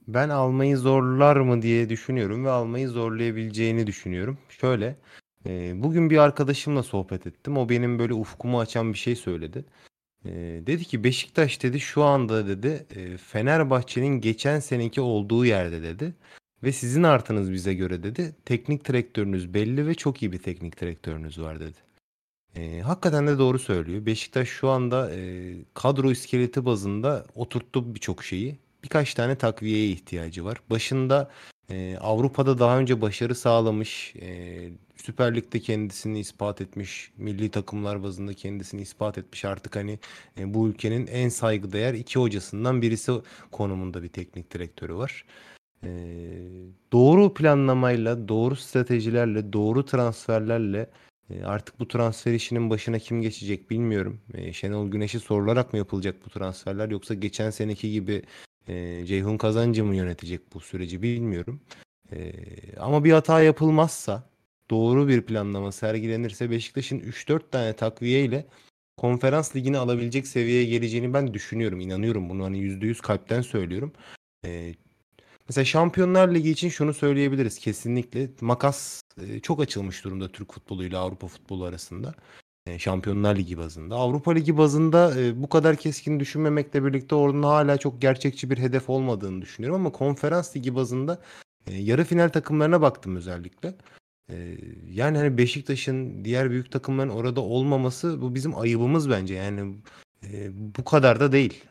[0.08, 4.38] Ben almayı zorlar mı diye düşünüyorum ve almayı zorlayabileceğini düşünüyorum.
[4.50, 4.98] Şöyle,
[5.46, 7.58] e, bugün bir arkadaşımla sohbet ettim.
[7.58, 9.66] O benim böyle ufkumu açan bir şey söyledi.
[10.26, 10.32] E,
[10.68, 16.16] dedi ki Beşiktaş dedi şu anda dedi e, Fenerbahçe'nin geçen seneki olduğu yerde dedi.
[16.64, 18.36] Ve sizin artınız bize göre dedi.
[18.46, 21.78] Teknik direktörünüz belli ve çok iyi bir teknik direktörünüz var dedi.
[22.56, 24.06] E, hakikaten de doğru söylüyor.
[24.06, 28.60] Beşiktaş şu anda e, kadro iskeleti bazında oturttu birçok şeyi.
[28.84, 30.58] Birkaç tane takviyeye ihtiyacı var.
[30.70, 31.32] Başında
[31.70, 38.34] e, Avrupa'da daha önce başarı sağlamış, e, Süper Lig'de kendisini ispat etmiş, milli takımlar bazında
[38.34, 39.46] kendisini ispat etmiş.
[39.46, 40.00] Artık hani
[40.38, 43.12] e, bu ülkenin en saygıdeğer iki hocasından birisi
[43.52, 45.26] konumunda bir teknik direktörü var.
[45.84, 45.90] E,
[46.94, 50.90] doğru planlamayla, doğru stratejilerle, doğru transferlerle
[51.30, 54.22] e, Artık bu transfer işinin başına kim geçecek bilmiyorum.
[54.34, 58.24] E, Şenol Güneş'e sorularak mı yapılacak bu transferler yoksa geçen seneki gibi
[58.68, 61.62] e, Ceyhun Kazancı mı yönetecek bu süreci bilmiyorum.
[62.14, 62.34] E,
[62.80, 64.30] ama bir hata yapılmazsa,
[64.70, 68.46] doğru bir planlama sergilenirse Beşiktaş'ın 3-4 tane takviye ile
[68.98, 71.80] konferans ligini alabilecek seviyeye geleceğini ben düşünüyorum.
[71.80, 73.94] inanıyorum bunu hani %100 kalpten söylüyorum.
[74.46, 74.74] E,
[75.52, 78.30] Mesela Şampiyonlar Ligi için şunu söyleyebiliriz kesinlikle.
[78.42, 82.14] Makas e, çok açılmış durumda Türk futboluyla Avrupa futbolu arasında.
[82.66, 83.96] E, Şampiyonlar Ligi bazında.
[83.96, 88.90] Avrupa Ligi bazında e, bu kadar keskin düşünmemekle birlikte orada hala çok gerçekçi bir hedef
[88.90, 91.22] olmadığını düşünüyorum ama Konferans Ligi bazında
[91.68, 93.76] e, yarı final takımlarına baktım özellikle.
[94.32, 94.58] Ee,
[94.92, 99.34] yani hani Beşiktaş'ın diğer büyük takımların orada olmaması bu bizim ayıbımız bence.
[99.34, 99.76] Yani
[100.24, 101.66] e, bu kadar da değil.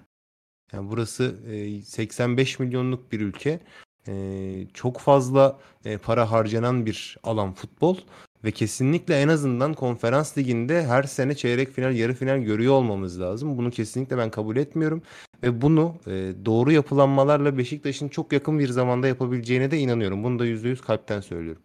[0.72, 3.60] Yani burası e, 85 milyonluk bir ülke.
[4.08, 7.96] E, çok fazla e, para harcanan bir alan futbol
[8.44, 13.58] ve kesinlikle en azından konferans liginde her sene çeyrek final, yarı final görüyor olmamız lazım.
[13.58, 15.02] Bunu kesinlikle ben kabul etmiyorum
[15.42, 20.24] ve bunu e, doğru yapılanmalarla Beşiktaş'ın çok yakın bir zamanda yapabileceğine de inanıyorum.
[20.24, 21.62] Bunu da %100 kalpten söylüyorum.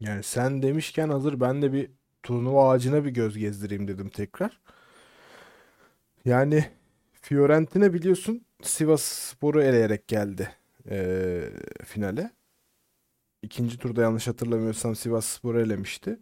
[0.00, 1.90] Yani sen demişken hazır ben de bir
[2.22, 4.60] turnuva ağacına bir göz gezdireyim dedim tekrar.
[6.24, 6.64] Yani
[7.12, 10.48] Fiorentina biliyorsun Sivas Spor'u eleyerek geldi
[10.90, 11.50] eee,
[11.84, 12.30] finale.
[13.46, 16.18] İkinci turda yanlış hatırlamıyorsam Sivas Spor'u elemişti.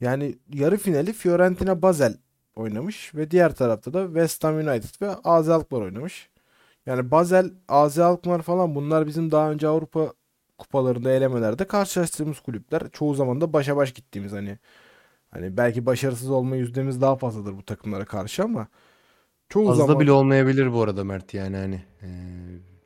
[0.00, 2.16] Yani yarı finali Fiorentina Basel
[2.56, 6.30] oynamış ve diğer tarafta da West Ham United ve AZ Alkmaar oynamış.
[6.86, 10.12] Yani Basel, AZ Alkmaar falan bunlar bizim daha önce Avrupa
[10.58, 12.82] kupalarında elemelerde karşılaştığımız kulüpler.
[12.92, 14.58] Çoğu zaman da başa baş gittiğimiz hani
[15.30, 18.68] hani belki başarısız olma yüzdemiz daha fazladır bu takımlara karşı ama
[19.48, 22.08] çoğu Fazla zaman bile olmayabilir bu arada Mert yani hani e,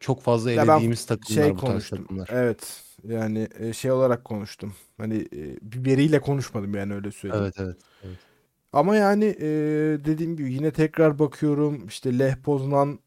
[0.00, 1.98] çok fazla ya elediğimiz takımlar şey bu konuştum.
[1.98, 2.28] takımlar.
[2.32, 2.89] Evet.
[3.08, 4.74] Yani e, şey olarak konuştum.
[4.96, 7.44] Hani e, bir veriyle konuşmadım yani öyle söyleyeyim.
[7.44, 7.76] Evet evet.
[8.04, 8.16] evet.
[8.72, 9.48] Ama yani e,
[10.04, 12.98] dediğim gibi yine tekrar bakıyorum işte Lech Poznan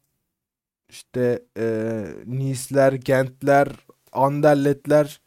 [0.88, 3.68] işte e, Nice'ler, Gent'ler,
[4.12, 5.20] Anderlet'ler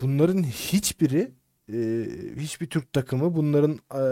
[0.00, 1.32] bunların hiçbiri
[1.72, 2.06] e,
[2.36, 4.02] hiçbir Türk takımı bunların e,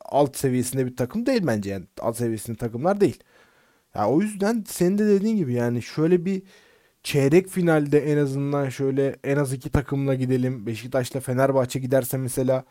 [0.00, 3.22] alt seviyesinde bir takım değil bence yani alt seviyesinde takımlar değil.
[3.94, 6.42] Ya o yüzden senin de dediğin gibi yani şöyle bir
[7.02, 10.66] çeyrek finalde en azından şöyle en az iki takımla gidelim.
[10.66, 12.64] Beşiktaş'la Fenerbahçe giderse mesela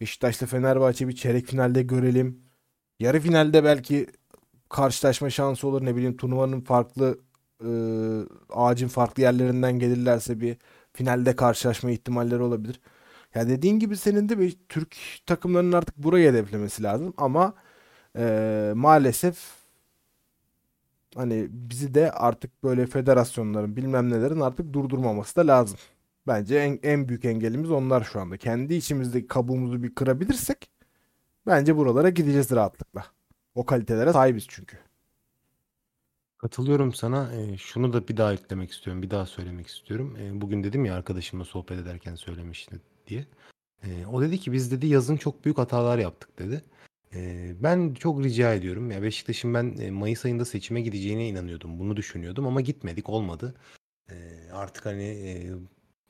[0.00, 2.40] Beşiktaş'la Fenerbahçe bir çeyrek finalde görelim.
[3.00, 4.06] Yarı finalde belki
[4.68, 7.18] karşılaşma şansı olur ne bileyim turnuvanın farklı
[7.64, 7.70] e,
[8.50, 10.56] ağacın farklı yerlerinden gelirlerse bir
[10.92, 12.80] finalde karşılaşma ihtimalleri olabilir.
[13.34, 17.54] Ya dediğin gibi senin de bir Türk takımlarının artık burayı hedeflemesi lazım ama
[18.18, 19.65] e, maalesef
[21.16, 25.78] hani bizi de artık böyle federasyonların bilmem nelerin artık durdurmaması da lazım.
[26.26, 28.36] Bence en, en büyük engelimiz onlar şu anda.
[28.36, 30.70] Kendi içimizdeki kabuğumuzu bir kırabilirsek
[31.46, 33.06] bence buralara gideceğiz rahatlıkla.
[33.54, 34.78] O kalitelere sahibiz çünkü.
[36.38, 37.32] Katılıyorum sana.
[37.32, 39.02] E, şunu da bir daha eklemek istiyorum.
[39.02, 40.16] Bir daha söylemek istiyorum.
[40.20, 43.26] E, bugün dedim ya arkadaşımla sohbet ederken söylemişti diye.
[43.82, 46.62] E, o dedi ki biz dedi yazın çok büyük hatalar yaptık dedi.
[47.62, 48.90] Ben çok rica ediyorum.
[48.90, 51.78] Ya Beşiktaş'ın ben Mayıs ayında seçime gideceğine inanıyordum.
[51.78, 53.54] Bunu düşünüyordum ama gitmedik olmadı.
[54.52, 55.42] Artık hani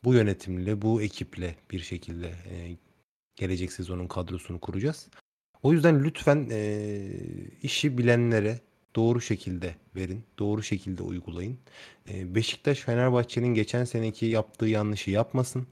[0.04, 2.76] bu yönetimle, bu ekiple bir şekilde e,
[3.36, 5.08] gelecek sezonun kadrosunu kuracağız.
[5.62, 6.50] O yüzden lütfen
[7.62, 8.60] işi bilenlere
[8.96, 11.58] doğru şekilde verin, doğru şekilde uygulayın.
[12.08, 15.66] Beşiktaş Fenerbahçe'nin geçen seneki yaptığı yanlışı yapmasın.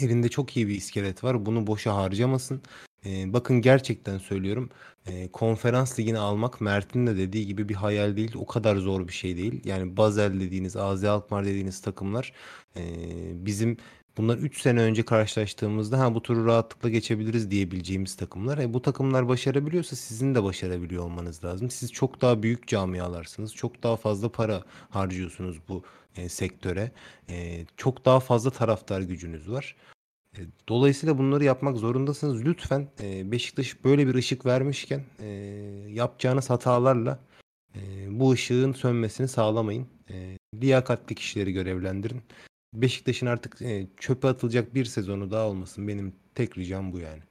[0.00, 1.46] Elinde çok iyi bir iskelet var.
[1.46, 2.62] Bunu boşa harcamasın.
[3.06, 4.70] E, bakın gerçekten söylüyorum.
[5.06, 8.32] E, konferans ligini almak Mert'in de dediği gibi bir hayal değil.
[8.36, 9.60] O kadar zor bir şey değil.
[9.64, 12.32] Yani Basel dediğiniz, AZ Alkmaar dediğiniz takımlar
[12.76, 12.82] e,
[13.46, 13.76] bizim
[14.16, 18.58] bunlar 3 sene önce karşılaştığımızda ha bu turu rahatlıkla geçebiliriz diyebileceğimiz takımlar.
[18.58, 21.70] E, bu takımlar başarabiliyorsa sizin de başarabiliyor olmanız lazım.
[21.70, 23.54] Siz çok daha büyük camialarsınız.
[23.54, 25.82] Çok daha fazla para harcıyorsunuz bu
[26.16, 26.90] e, sektöre.
[27.30, 29.76] E, çok daha fazla taraftar gücünüz var.
[30.38, 32.44] E, Dolayısıyla bunları yapmak zorundasınız.
[32.44, 35.26] Lütfen e, Beşiktaş böyle bir ışık vermişken e,
[35.88, 37.18] yapacağınız hatalarla
[38.08, 39.88] bu ışığın sönmesini sağlamayın.
[40.54, 42.22] Liyakatli kişileri görevlendirin.
[42.74, 43.58] Beşiktaş'ın artık
[43.96, 45.88] çöpe atılacak bir sezonu daha olmasın.
[45.88, 47.22] Benim tek ricam bu yani.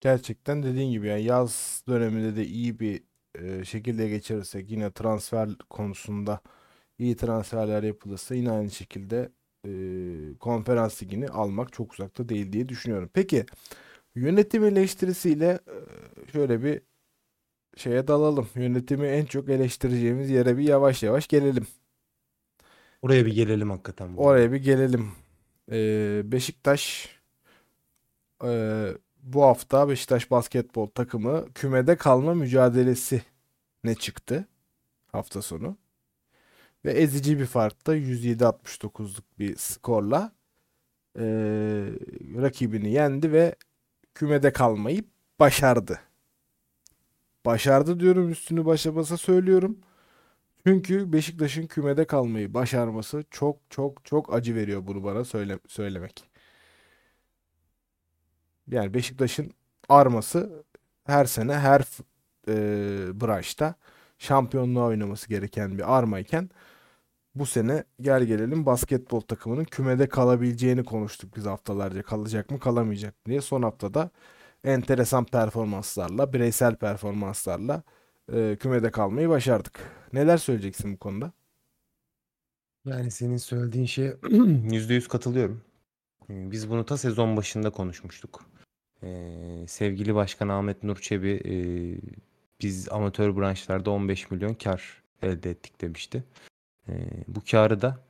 [0.00, 3.02] Gerçekten dediğin gibi yani yaz döneminde de iyi bir
[3.64, 6.40] şekilde geçirirsek yine transfer konusunda
[6.98, 9.32] iyi transferler yapılırsa yine aynı şekilde
[9.66, 9.70] e,
[10.40, 13.10] konferans ligini almak çok uzakta değil diye düşünüyorum.
[13.14, 13.46] Peki
[14.14, 16.82] yönetim eleştirisiyle e, şöyle bir
[17.76, 18.48] şeye dalalım.
[18.54, 21.66] Yönetimi en çok eleştireceğimiz yere bir yavaş yavaş gelelim.
[23.02, 24.14] Oraya bir gelelim hakikaten.
[24.16, 25.12] Oraya bir gelelim.
[25.72, 27.08] E, Beşiktaş
[28.44, 28.86] e,
[29.22, 33.22] bu hafta Beşiktaş basketbol takımı kümede kalma mücadelesi
[33.84, 34.48] ne çıktı
[35.12, 35.76] hafta sonu.
[36.84, 40.32] Ve ezici bir farkta 107-69'luk bir skorla
[41.18, 41.22] e,
[42.36, 43.54] rakibini yendi ve
[44.14, 45.04] kümede kalmayı
[45.40, 46.00] başardı.
[47.46, 49.78] Başardı diyorum üstünü başa basa söylüyorum.
[50.66, 56.30] Çünkü Beşiktaş'ın kümede kalmayı başarması çok çok çok acı veriyor bunu bana söyle, söylemek.
[58.70, 59.52] Yani Beşiktaş'ın
[59.88, 60.64] arması
[61.04, 61.80] her sene her
[62.48, 62.54] e,
[63.20, 63.74] branşta
[64.18, 66.50] şampiyonluğa oynaması gereken bir armayken
[67.34, 72.02] bu sene gel gelelim basketbol takımının kümede kalabileceğini konuştuk biz haftalarca.
[72.02, 73.40] Kalacak mı kalamayacak mı diye.
[73.40, 74.10] Son haftada
[74.64, 77.82] enteresan performanslarla, bireysel performanslarla
[78.32, 79.80] e, kümede kalmayı başardık.
[80.12, 81.32] Neler söyleyeceksin bu konuda?
[82.84, 85.62] Yani senin söylediğin şeye %100 katılıyorum.
[86.30, 88.44] Ee, Biz bunu ta sezon başında konuşmuştuk.
[89.02, 91.54] Ee, sevgili Başkan Ahmet Nur Çebi e,
[92.62, 96.24] biz amatör branşlarda 15 milyon kar elde ettik demişti.
[96.88, 96.92] Ee,
[97.28, 98.00] bu karı da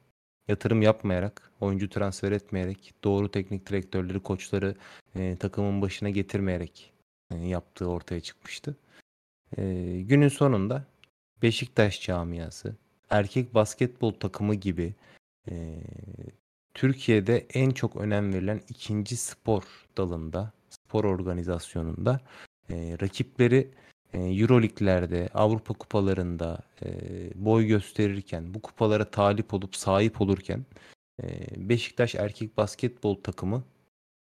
[0.48, 4.74] yatırım yapmayarak, oyuncu transfer etmeyerek, doğru teknik direktörleri, koçları
[5.14, 6.92] e, takımın başına getirmeyerek
[7.30, 8.76] e, yaptığı ortaya çıkmıştı.
[9.58, 10.84] Ee, günün sonunda
[11.42, 12.76] Beşiktaş camiası,
[13.10, 14.94] erkek basketbol takımı gibi
[15.50, 15.80] e,
[16.74, 19.62] Türkiye'de en çok önem verilen ikinci spor
[19.96, 22.20] dalında, spor organizasyonunda
[22.70, 23.70] e, rakipleri
[24.14, 26.88] e, Euroleague'lerde, Avrupa kupalarında e,
[27.34, 30.64] boy gösterirken, bu kupalara talip olup sahip olurken
[31.22, 33.64] e, Beşiktaş erkek basketbol takımı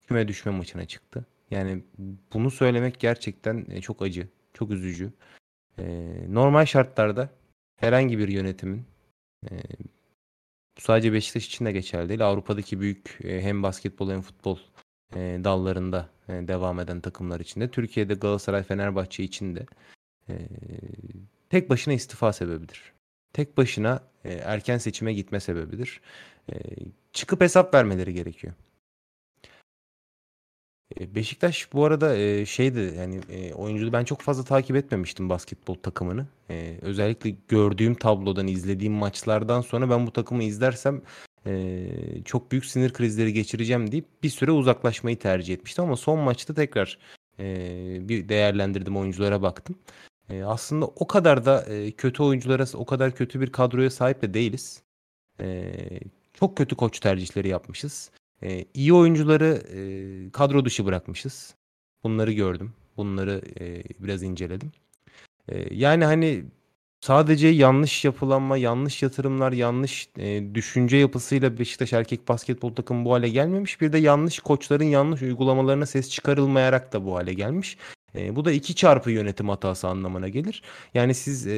[0.03, 1.27] küme düşme maçına çıktı.
[1.51, 1.83] Yani
[2.33, 5.13] bunu söylemek gerçekten e, çok acı, çok üzücü.
[6.29, 7.31] Normal şartlarda
[7.77, 8.85] herhangi bir yönetimin
[10.79, 12.27] sadece Beşiktaş için de geçerli değil.
[12.27, 14.59] Avrupa'daki büyük hem basketbol hem futbol
[15.15, 19.67] e, dallarında e, devam eden takımlar için de Türkiye'de Galatasaray, Fenerbahçe için de
[20.29, 20.35] e,
[21.51, 22.93] tek başına istifa sebebidir.
[23.33, 26.01] Tek başına e, erken seçime gitme sebebidir.
[26.53, 26.55] E,
[27.13, 28.55] çıkıp hesap vermeleri gerekiyor.
[31.01, 35.75] E, Beşiktaş bu arada e, şeydi yani e, oyunculuğu ben çok fazla takip etmemiştim basketbol
[35.75, 36.27] takımını.
[36.83, 41.03] Özellikle gördüğüm tablodan izlediğim maçlardan sonra ben bu takımı izlersem
[41.47, 41.89] e,
[42.25, 46.99] çok büyük sinir krizleri geçireceğim deyip bir süre uzaklaşmayı tercih etmiştim ama son maçta tekrar
[47.39, 49.77] e, bir değerlendirdim oyunculara baktım.
[50.31, 51.67] E, aslında o kadar da
[51.97, 54.83] kötü oyunculara o kadar kötü bir kadroya sahip de değiliz.
[56.35, 58.11] Çok kötü koç tercihleri yapmışız.
[58.43, 59.63] E, iyi oyuncuları
[60.33, 61.55] kadro dışı bırakmışız.
[62.05, 62.73] Bunları gördüm.
[62.97, 63.43] Bunları
[64.01, 64.73] biraz inceledim.
[65.71, 66.45] Yani hani
[67.01, 73.29] sadece yanlış yapılanma, yanlış yatırımlar, yanlış e, düşünce yapısıyla Beşiktaş erkek basketbol takımı bu hale
[73.29, 73.81] gelmemiş.
[73.81, 77.77] Bir de yanlış koçların yanlış uygulamalarına ses çıkarılmayarak da bu hale gelmiş.
[78.15, 80.63] E, bu da iki çarpı yönetim hatası anlamına gelir.
[80.95, 81.55] Yani siz e,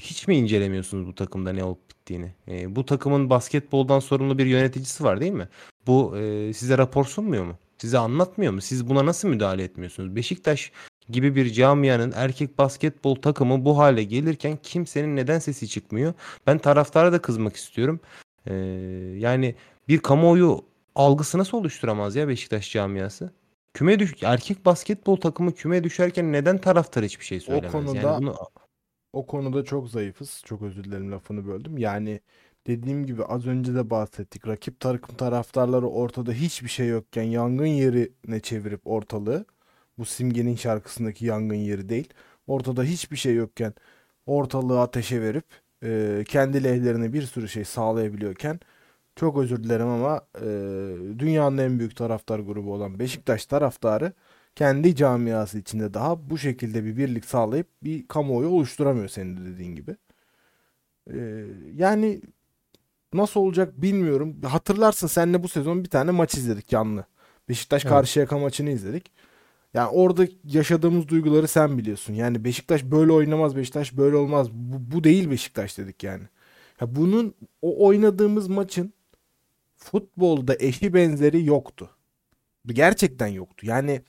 [0.00, 2.34] hiç mi incelemiyorsunuz bu takımda ne olup bittiğini?
[2.48, 5.48] E, bu takımın basketboldan sorumlu bir yöneticisi var değil mi?
[5.86, 7.58] Bu e, size rapor sunmuyor mu?
[7.78, 8.60] Size anlatmıyor mu?
[8.60, 10.16] Siz buna nasıl müdahale etmiyorsunuz?
[10.16, 10.72] Beşiktaş
[11.10, 16.14] gibi bir camianın erkek basketbol takımı bu hale gelirken kimsenin neden sesi çıkmıyor?
[16.46, 18.00] Ben taraftara da kızmak istiyorum.
[18.46, 18.54] E,
[19.18, 19.54] yani
[19.88, 23.32] bir kamuoyu algısı nasıl oluşturamaz ya Beşiktaş camiası?
[23.74, 27.72] Küme düş erkek basketbol takımı küme düşerken neden taraftar hiçbir şey söylemez?
[27.72, 28.36] konuda- yani bunu
[29.12, 30.42] O konuda çok zayıfız.
[30.44, 31.78] Çok özür dilerim lafını böldüm.
[31.78, 32.20] Yani
[32.66, 34.46] dediğim gibi az önce de bahsettik.
[34.46, 39.46] Rakip takım taraftarları ortada hiçbir şey yokken yangın yerine çevirip ortalığı.
[39.98, 42.08] Bu Simge'nin şarkısındaki yangın yeri değil.
[42.46, 43.74] Ortada hiçbir şey yokken
[44.26, 45.44] ortalığı ateşe verip
[45.84, 48.60] e, kendi lehlerine bir sürü şey sağlayabiliyorken
[49.16, 50.46] çok özür dilerim ama e,
[51.18, 54.12] dünyanın en büyük taraftar grubu olan Beşiktaş taraftarı
[54.56, 59.74] kendi camiası içinde daha bu şekilde bir birlik sağlayıp bir kamuoyu oluşturamıyor senin de dediğin
[59.74, 59.96] gibi.
[61.12, 62.20] Ee, yani
[63.12, 64.42] nasıl olacak bilmiyorum.
[64.42, 67.04] Hatırlarsın seninle bu sezon bir tane maç izledik canlı.
[67.48, 67.90] Beşiktaş Evet.
[67.92, 69.12] Karşıyaka maçını izledik.
[69.74, 72.14] Yani orada yaşadığımız duyguları sen biliyorsun.
[72.14, 74.50] Yani Beşiktaş böyle oynamaz, Beşiktaş böyle olmaz.
[74.52, 76.24] Bu, bu değil Beşiktaş dedik yani.
[76.80, 78.92] Ya bunun o oynadığımız maçın
[79.76, 81.90] futbolda eşi benzeri yoktu.
[82.66, 83.66] Gerçekten yoktu.
[83.66, 84.02] Yani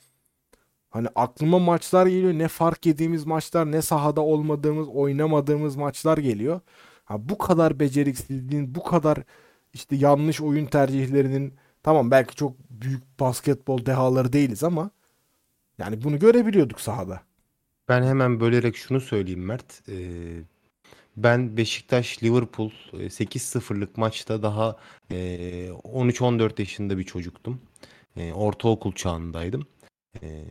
[0.95, 2.33] Hani aklıma maçlar geliyor.
[2.33, 6.59] Ne fark yediğimiz maçlar, ne sahada olmadığımız, oynamadığımız maçlar geliyor.
[7.05, 9.17] Ha, bu kadar beceriksizliğin, bu kadar
[9.73, 11.53] işte yanlış oyun tercihlerinin
[11.83, 14.91] tamam belki çok büyük basketbol dehaları değiliz ama
[15.79, 17.21] yani bunu görebiliyorduk sahada.
[17.89, 19.81] Ben hemen bölerek şunu söyleyeyim Mert.
[19.89, 19.95] Ee,
[21.17, 24.77] ben Beşiktaş Liverpool e, 8-0'lık maçta daha
[25.11, 25.15] e,
[25.69, 27.61] 13-14 yaşında bir çocuktum.
[28.17, 29.67] E, ortaokul çağındaydım.
[30.23, 30.45] E,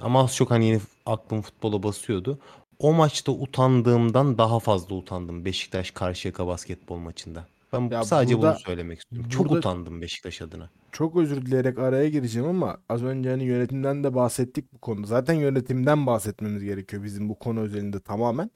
[0.00, 2.38] ama az çok hani yine aklım futbola basıyordu.
[2.78, 7.46] O maçta utandığımdan daha fazla utandım Beşiktaş Karşıyaka basketbol maçında.
[7.72, 9.30] Ben Ya sadece burada- bunu söylemek istiyorum.
[9.30, 10.70] Çok burada- utandım Beşiktaş adına.
[10.92, 15.06] Çok özür dileyerek araya gireceğim ama az önce hani yönetimden de bahsettik bu konuda.
[15.06, 18.50] Zaten yönetimden bahsetmemiz gerekiyor bizim bu konu özelinde tamamen.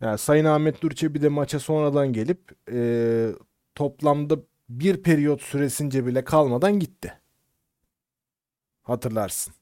[0.00, 3.28] Yani Sayın Ahmet Durçe bir de maça sonradan gelip e,
[3.74, 4.38] toplamda
[4.68, 7.20] bir periyot süresince bile kalmadan gitti.
[8.82, 9.54] Hatırlarsın.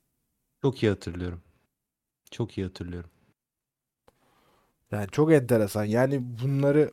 [0.63, 1.41] Çok iyi hatırlıyorum.
[2.31, 3.11] Çok iyi hatırlıyorum.
[4.93, 5.85] Yani çok enteresan.
[5.85, 6.91] Yani bunları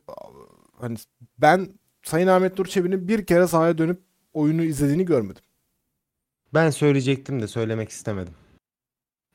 [0.80, 0.98] hani
[1.38, 1.70] ben
[2.04, 5.44] Sayın Ahmet Nur Çebi'nin bir kere sahaya dönüp oyunu izlediğini görmedim.
[6.54, 8.34] Ben söyleyecektim de söylemek istemedim.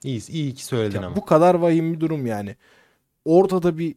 [0.04, 1.16] İyi, iyi ki söyledin Ya ama.
[1.16, 2.56] bu kadar vahim bir durum yani.
[3.24, 3.94] Ortada bir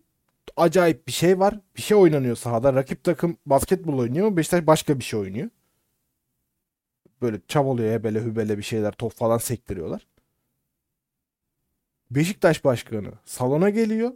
[0.57, 1.59] acayip bir şey var.
[1.77, 2.73] Bir şey oynanıyor sahada.
[2.73, 4.37] Rakip takım basketbol oynuyor.
[4.37, 5.49] Beşiktaş başka bir şey oynuyor.
[7.21, 10.07] Böyle çabalıyor hebele hübele bir şeyler top falan sektiriyorlar.
[12.11, 14.11] Beşiktaş başkanı salona geliyor.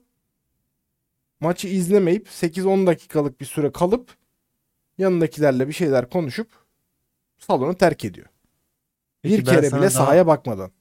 [1.40, 4.16] Maçı izlemeyip 8-10 dakikalık bir süre kalıp
[4.98, 6.63] yanındakilerle bir şeyler konuşup
[7.44, 8.28] salonu terk ediyor.
[9.22, 10.72] Peki bir kere bile sahaya bakmadan.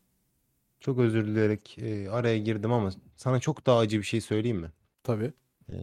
[0.80, 4.70] Çok özür dileyerek e, araya girdim ama sana çok daha acı bir şey söyleyeyim mi?
[5.04, 5.32] Tabii.
[5.72, 5.76] Ee,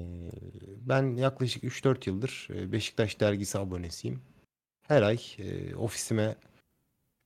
[0.81, 4.21] Ben yaklaşık 3-4 yıldır e, Beşiktaş dergisi abonesiyim.
[4.87, 6.35] Her ay e, ofisime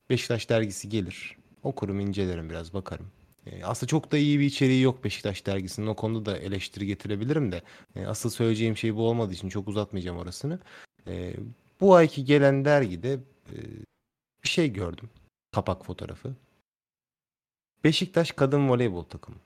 [0.09, 1.37] Beşiktaş dergisi gelir.
[1.63, 3.11] Okurum, incelerim biraz, bakarım.
[3.45, 5.87] E, Aslında çok da iyi bir içeriği yok Beşiktaş dergisinin.
[5.87, 7.61] O konuda da eleştiri getirebilirim de.
[7.95, 10.59] e, Asıl söyleyeceğim şey bu olmadığı için çok uzatmayacağım orasını.
[11.07, 11.33] E,
[11.81, 13.19] Bu ayki gelen dergide e,
[14.43, 15.09] bir şey gördüm.
[15.51, 16.35] Kapak fotoğrafı.
[17.83, 19.37] Beşiktaş kadın voleybol takımı.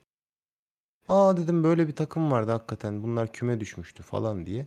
[1.08, 3.02] Aa dedim böyle bir takım vardı hakikaten.
[3.02, 4.66] Bunlar küme düşmüştü falan diye.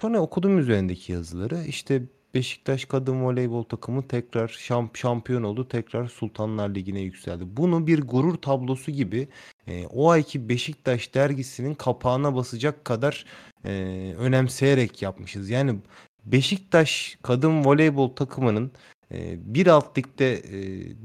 [0.00, 1.64] Sonra okudum üzerindeki yazıları.
[1.64, 2.02] İşte
[2.34, 5.68] Beşiktaş kadın voleybol takımı tekrar şamp şampiyon oldu.
[5.68, 7.44] Tekrar Sultanlar Ligi'ne yükseldi.
[7.56, 9.28] Bunu bir gurur tablosu gibi
[9.66, 13.24] e, o ayki Beşiktaş dergisinin kapağına basacak kadar
[13.64, 13.70] e,
[14.18, 15.50] önemseyerek yapmışız.
[15.50, 15.78] Yani
[16.26, 18.72] Beşiktaş kadın voleybol takımının
[19.14, 20.60] e, bir alt ligde e,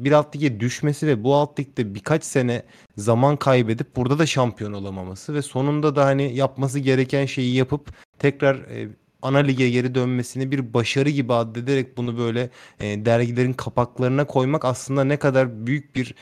[0.05, 2.63] bir alt lige düşmesi ve bu alt ligde birkaç sene
[2.97, 7.89] zaman kaybedip burada da şampiyon olamaması ve sonunda da hani yapması gereken şeyi yapıp
[8.19, 8.89] tekrar e,
[9.21, 12.49] ana lige geri dönmesini bir başarı gibi addederek bunu böyle
[12.81, 16.15] dergilerin kapaklarına koymak aslında ne kadar büyük bir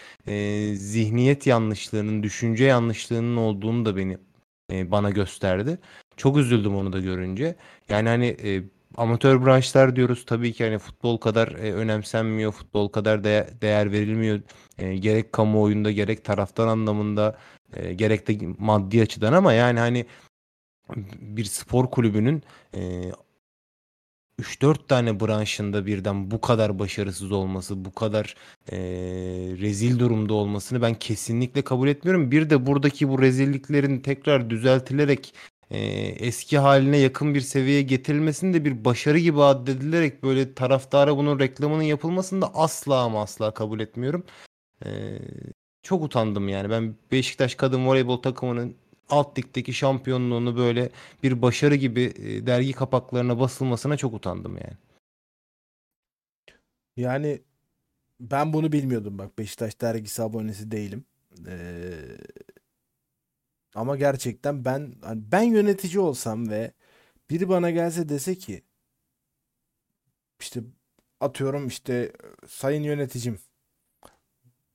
[0.75, 4.17] zihniyet yanlışlığının, düşünce yanlışlığının olduğunu da beni
[4.71, 5.79] bana gösterdi.
[6.17, 7.55] Çok üzüldüm onu da görünce.
[7.89, 8.37] Yani hani
[8.97, 14.41] amatör branşlar diyoruz tabii ki hani futbol kadar e, önemsenmiyor, futbol kadar değer, değer verilmiyor.
[14.77, 17.37] E, gerek kamuoyunda gerek taraftar anlamında
[17.73, 20.05] e, gerek de maddi açıdan ama yani hani
[21.19, 22.43] bir spor kulübünün
[22.75, 23.11] e,
[24.39, 28.35] 3-4 tane branşında birden bu kadar başarısız olması, bu kadar
[28.71, 28.77] e,
[29.61, 32.31] rezil durumda olmasını ben kesinlikle kabul etmiyorum.
[32.31, 35.33] Bir de buradaki bu rezilliklerin tekrar düzeltilerek
[35.73, 35.79] e,
[36.27, 41.83] eski haline yakın bir seviyeye getirilmesini de bir başarı gibi addedilerek böyle taraftara bunun reklamının
[41.83, 44.23] yapılmasını da asla ama asla kabul etmiyorum.
[44.85, 45.19] E,
[45.83, 46.69] çok utandım yani.
[46.69, 48.75] Ben Beşiktaş kadın voleybol takımının
[49.09, 50.89] alt ligdeki şampiyonluğunu böyle
[51.23, 54.77] bir başarı gibi e, dergi kapaklarına basılmasına çok utandım yani.
[56.97, 57.41] Yani
[58.19, 61.05] ben bunu bilmiyordum bak Beşiktaş dergisi abonesi değilim.
[61.47, 61.91] Ee,
[63.75, 66.71] ama gerçekten ben hani ben yönetici olsam ve
[67.29, 68.63] biri bana gelse dese ki
[70.39, 70.61] işte
[71.19, 72.13] atıyorum işte
[72.47, 73.39] sayın yöneticim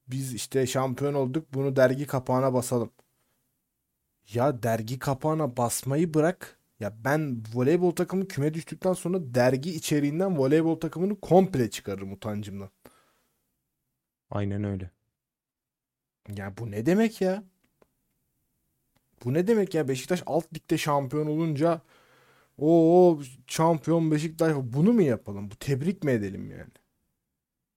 [0.09, 2.91] biz işte şampiyon olduk bunu dergi kapağına basalım.
[4.35, 6.59] Ya dergi kapağına basmayı bırak.
[6.81, 12.71] Ya ben voleybol takımı küme düştükten sonra dergi içeriğinden voleybol takımını komple çıkarırım utancımdan.
[14.31, 14.91] Aynen öyle.
[16.37, 17.45] Ya bu ne demek ya?
[19.25, 19.89] Bu ne demek ya?
[19.89, 21.81] Beşiktaş alt ligde şampiyon olunca
[22.59, 25.51] o şampiyon Beşiktaş bunu mu yapalım?
[25.51, 26.71] Bu tebrik mi edelim yani?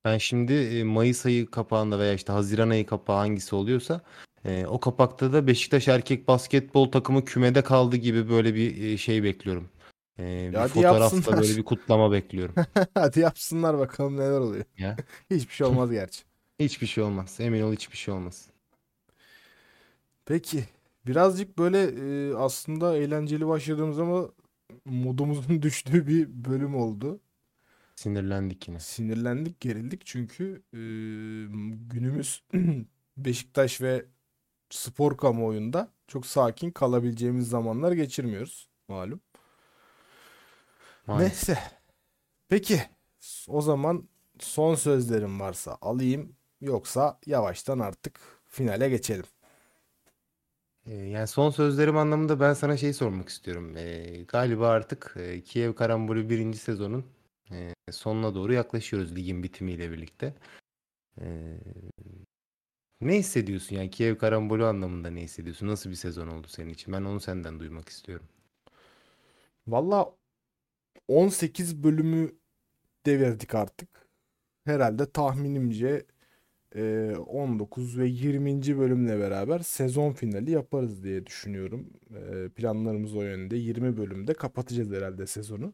[0.06, 4.02] Ben şimdi e, Mayıs ayı kapağında veya işte Haziran ayı kapağı hangisi oluyorsa
[4.46, 9.24] e, o kapakta da Beşiktaş erkek basketbol takımı kümede kaldı gibi böyle bir e, şey
[9.24, 9.70] bekliyorum.
[10.20, 11.42] E, bir hadi fotoğrafta yapsınlar.
[11.42, 12.56] böyle bir kutlama bekliyorum.
[12.94, 14.66] Hadi yapsınlar bakalım neler oluyor.
[14.78, 14.98] Ya.
[15.32, 16.24] Hiçbir şey olmaz gerçi.
[16.60, 17.38] Hiçbir şey olmaz.
[17.40, 18.46] Emin ol hiçbir şey olmaz.
[20.26, 20.64] Peki.
[21.08, 24.30] Birazcık böyle e, aslında eğlenceli başladığımız ama
[24.86, 27.20] modumuzun düştüğü bir bölüm oldu.
[27.96, 28.80] Sinirlendik yine.
[28.80, 30.80] Sinirlendik, gerildik çünkü e,
[31.94, 32.44] günümüz
[33.18, 34.06] Beşiktaş ve
[34.70, 39.22] spor kamuoyunda çok sakin kalabileceğimiz zamanlar geçirmiyoruz malum.
[41.08, 41.50] Maalesef.
[41.50, 41.64] Neyse.
[42.50, 42.82] Peki.
[43.48, 49.26] O zaman son sözlerim varsa alayım yoksa yavaştan artık finale geçelim.
[50.86, 53.78] E, yani son sözlerim anlamında ben sana şey sormak istiyorum.
[53.78, 57.06] E, galiba artık e, Kiev Karambolü birinci sezonun
[57.52, 60.34] e, sonuna doğru yaklaşıyoruz ligin bitimiyle birlikte.
[61.22, 61.26] E,
[63.02, 65.68] ne hissediyorsun yani Kiev Karambolü anlamında ne hissediyorsun?
[65.68, 66.94] Nasıl bir sezon oldu senin için?
[66.94, 68.28] Ben onu senden duymak istiyorum.
[69.68, 70.16] Valla
[71.08, 72.32] 18 bölümü
[73.06, 73.90] devirdik artık.
[74.66, 76.06] Herhalde tahminimce
[76.76, 78.78] 19 ve 20.
[78.78, 81.90] bölümle beraber sezon finali yaparız diye düşünüyorum.
[82.56, 83.56] Planlarımız o yönde.
[83.58, 85.74] 20 bölümde kapatacağız herhalde sezonu.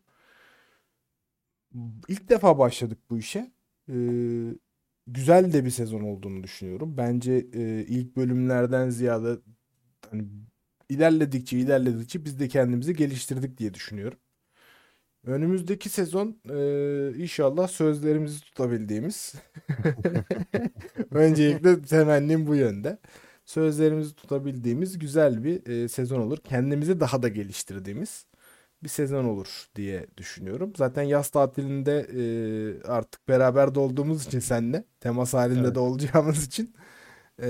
[2.07, 3.51] İlk defa başladık bu işe.
[5.07, 6.97] Güzel de bir sezon olduğunu düşünüyorum.
[6.97, 7.39] Bence
[7.87, 9.37] ilk bölümlerden ziyade
[10.11, 10.23] hani
[10.89, 14.19] ilerledikçe ilerledikçe biz de kendimizi geliştirdik diye düşünüyorum.
[15.27, 19.33] Önümüzdeki sezon e, inşallah sözlerimizi tutabildiğimiz.
[21.11, 22.97] Öncelikle temennim bu yönde.
[23.45, 26.37] Sözlerimizi tutabildiğimiz güzel bir e, sezon olur.
[26.37, 28.25] Kendimizi daha da geliştirdiğimiz
[28.83, 30.73] bir sezon olur diye düşünüyorum.
[30.77, 35.75] Zaten yaz tatilinde e, artık beraber de olduğumuz için seninle temas halinde Evet.
[35.75, 36.75] de olacağımız için
[37.41, 37.47] e,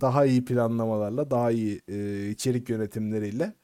[0.00, 3.54] daha iyi planlamalarla, daha iyi e, içerik yönetimleriyle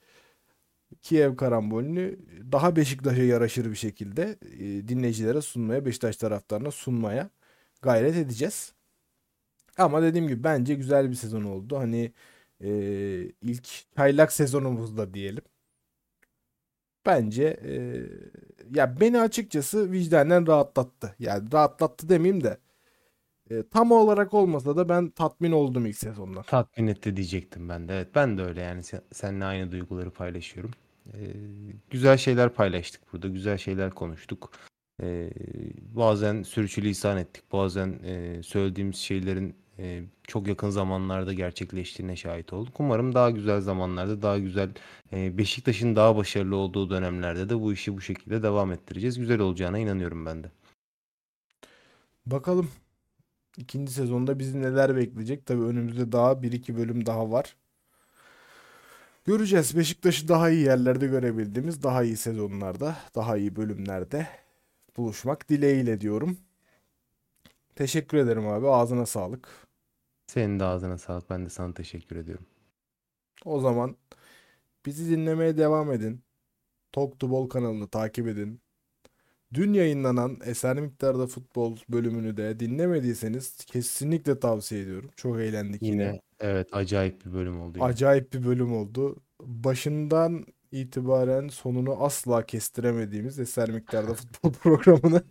[1.03, 2.19] Kiev Karambolü'nü
[2.53, 7.31] daha Beşiktaş'a yaraşır bir şekilde e, dinleyicilere sunmaya, Beşiktaş taraftarına sunmaya
[7.83, 8.75] gayret edeceğiz.
[9.79, 11.79] Ama dediğim gibi bence güzel bir sezon oldu.
[11.79, 12.13] Hani
[12.61, 12.69] e,
[13.43, 15.43] ilk çaylak sezonumuzda diyelim.
[17.07, 17.75] Bence e,
[18.75, 21.15] ya beni açıkçası vicdanen rahatlattı.
[21.19, 22.59] Yani rahatlattı demeyeyim de
[23.51, 26.43] e, tam olarak olmasa da ben tatmin oldum ilk sezondan.
[26.43, 27.95] Tatmin etti diyecektim ben de.
[27.95, 30.71] Evet ben de öyle yani sen, seninle aynı duyguları paylaşıyorum.
[31.15, 31.19] Ee,
[31.91, 33.29] güzel şeyler paylaştık burada.
[33.29, 34.53] Güzel şeyler konuştuk.
[35.03, 35.31] Ee,
[35.95, 37.53] bazen sürçülisan ettik.
[37.53, 42.81] Bazen e, söylediğimiz şeylerin e, çok yakın zamanlarda gerçekleştiğine şahit olduk.
[42.81, 44.71] Umarım daha güzel zamanlarda, daha güzel
[45.13, 49.19] e, Beşiktaş'ın daha başarılı olduğu dönemlerde de bu işi bu şekilde devam ettireceğiz.
[49.19, 50.51] Güzel olacağına inanıyorum ben de.
[52.27, 52.71] Bakalım
[53.57, 55.47] ikinci sezonda bizi neler bekleyecek.
[55.47, 57.57] Tabii önümüzde daha 1-2 bölüm daha var.
[59.25, 59.77] Göreceğiz.
[59.77, 64.27] Beşiktaş'ı daha iyi yerlerde görebildiğimiz, daha iyi sezonlarda, daha iyi bölümlerde
[64.97, 66.39] buluşmak dileğiyle diyorum.
[67.77, 68.69] Teşekkür ederim abi.
[68.69, 69.49] Ağzına sağlık.
[70.27, 71.31] Senin de ağzına sağlık.
[71.31, 72.47] Ben de sana teşekkür ediyorum.
[73.45, 73.97] O zaman
[74.87, 76.23] bizi dinlemeye devam edin.
[76.93, 78.61] Talk to Ball kanalını takip edin.
[79.57, 85.11] Dün yayınlanan eser miktarda futbol bölümünü de dinlemediyseniz kesinlikle tavsiye ediyorum.
[85.17, 86.03] Çok eğlendik yine.
[86.03, 87.79] Yine evet acayip bir bölüm oldu.
[87.79, 87.87] yine.
[87.87, 89.17] Acayip bir bölüm oldu.
[89.43, 95.23] Başından itibaren sonunu asla kestiremediğimiz eser miktarda futbol programını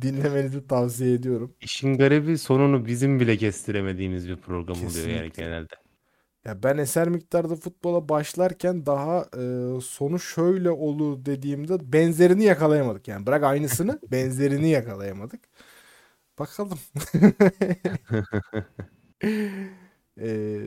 [0.00, 1.54] dinlemenizi tavsiye ediyorum.
[1.60, 5.42] İşin garibi sonunu bizim bile kestiremediğimiz bir program oluyor yani Kesinlikle.
[5.42, 5.81] genelde.
[6.44, 9.26] Ya ben eser miktarda futbola başlarken daha
[9.76, 13.08] e, sonu şöyle olur dediğimde benzerini yakalayamadık.
[13.08, 15.40] Yani bırak aynısını benzerini yakalayamadık.
[16.38, 16.78] Bakalım.
[20.20, 20.60] E,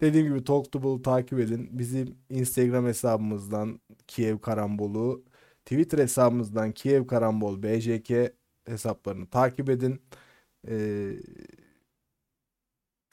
[0.00, 1.68] dediğim gibi Talk to Ball'u takip edin.
[1.78, 5.24] Bizim Instagram hesabımızdan Kiev Karambolu,
[5.64, 8.32] Twitter hesabımızdan Kiev Karambol BJK
[8.66, 10.02] hesaplarını takip edin.
[10.68, 10.76] E,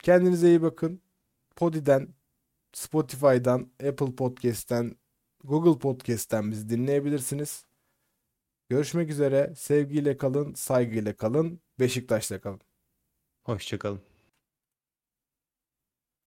[0.02, 1.00] kendinize iyi bakın.
[1.56, 2.14] Podi'den,
[2.72, 4.96] Spotify'dan, Apple Podcast'ten,
[5.44, 7.66] Google Podcast'ten bizi dinleyebilirsiniz.
[8.68, 9.54] Görüşmek üzere.
[9.56, 12.60] Sevgiyle kalın, saygıyla kalın, Beşiktaş'ta kalın.
[13.42, 14.13] Hoşçakalın.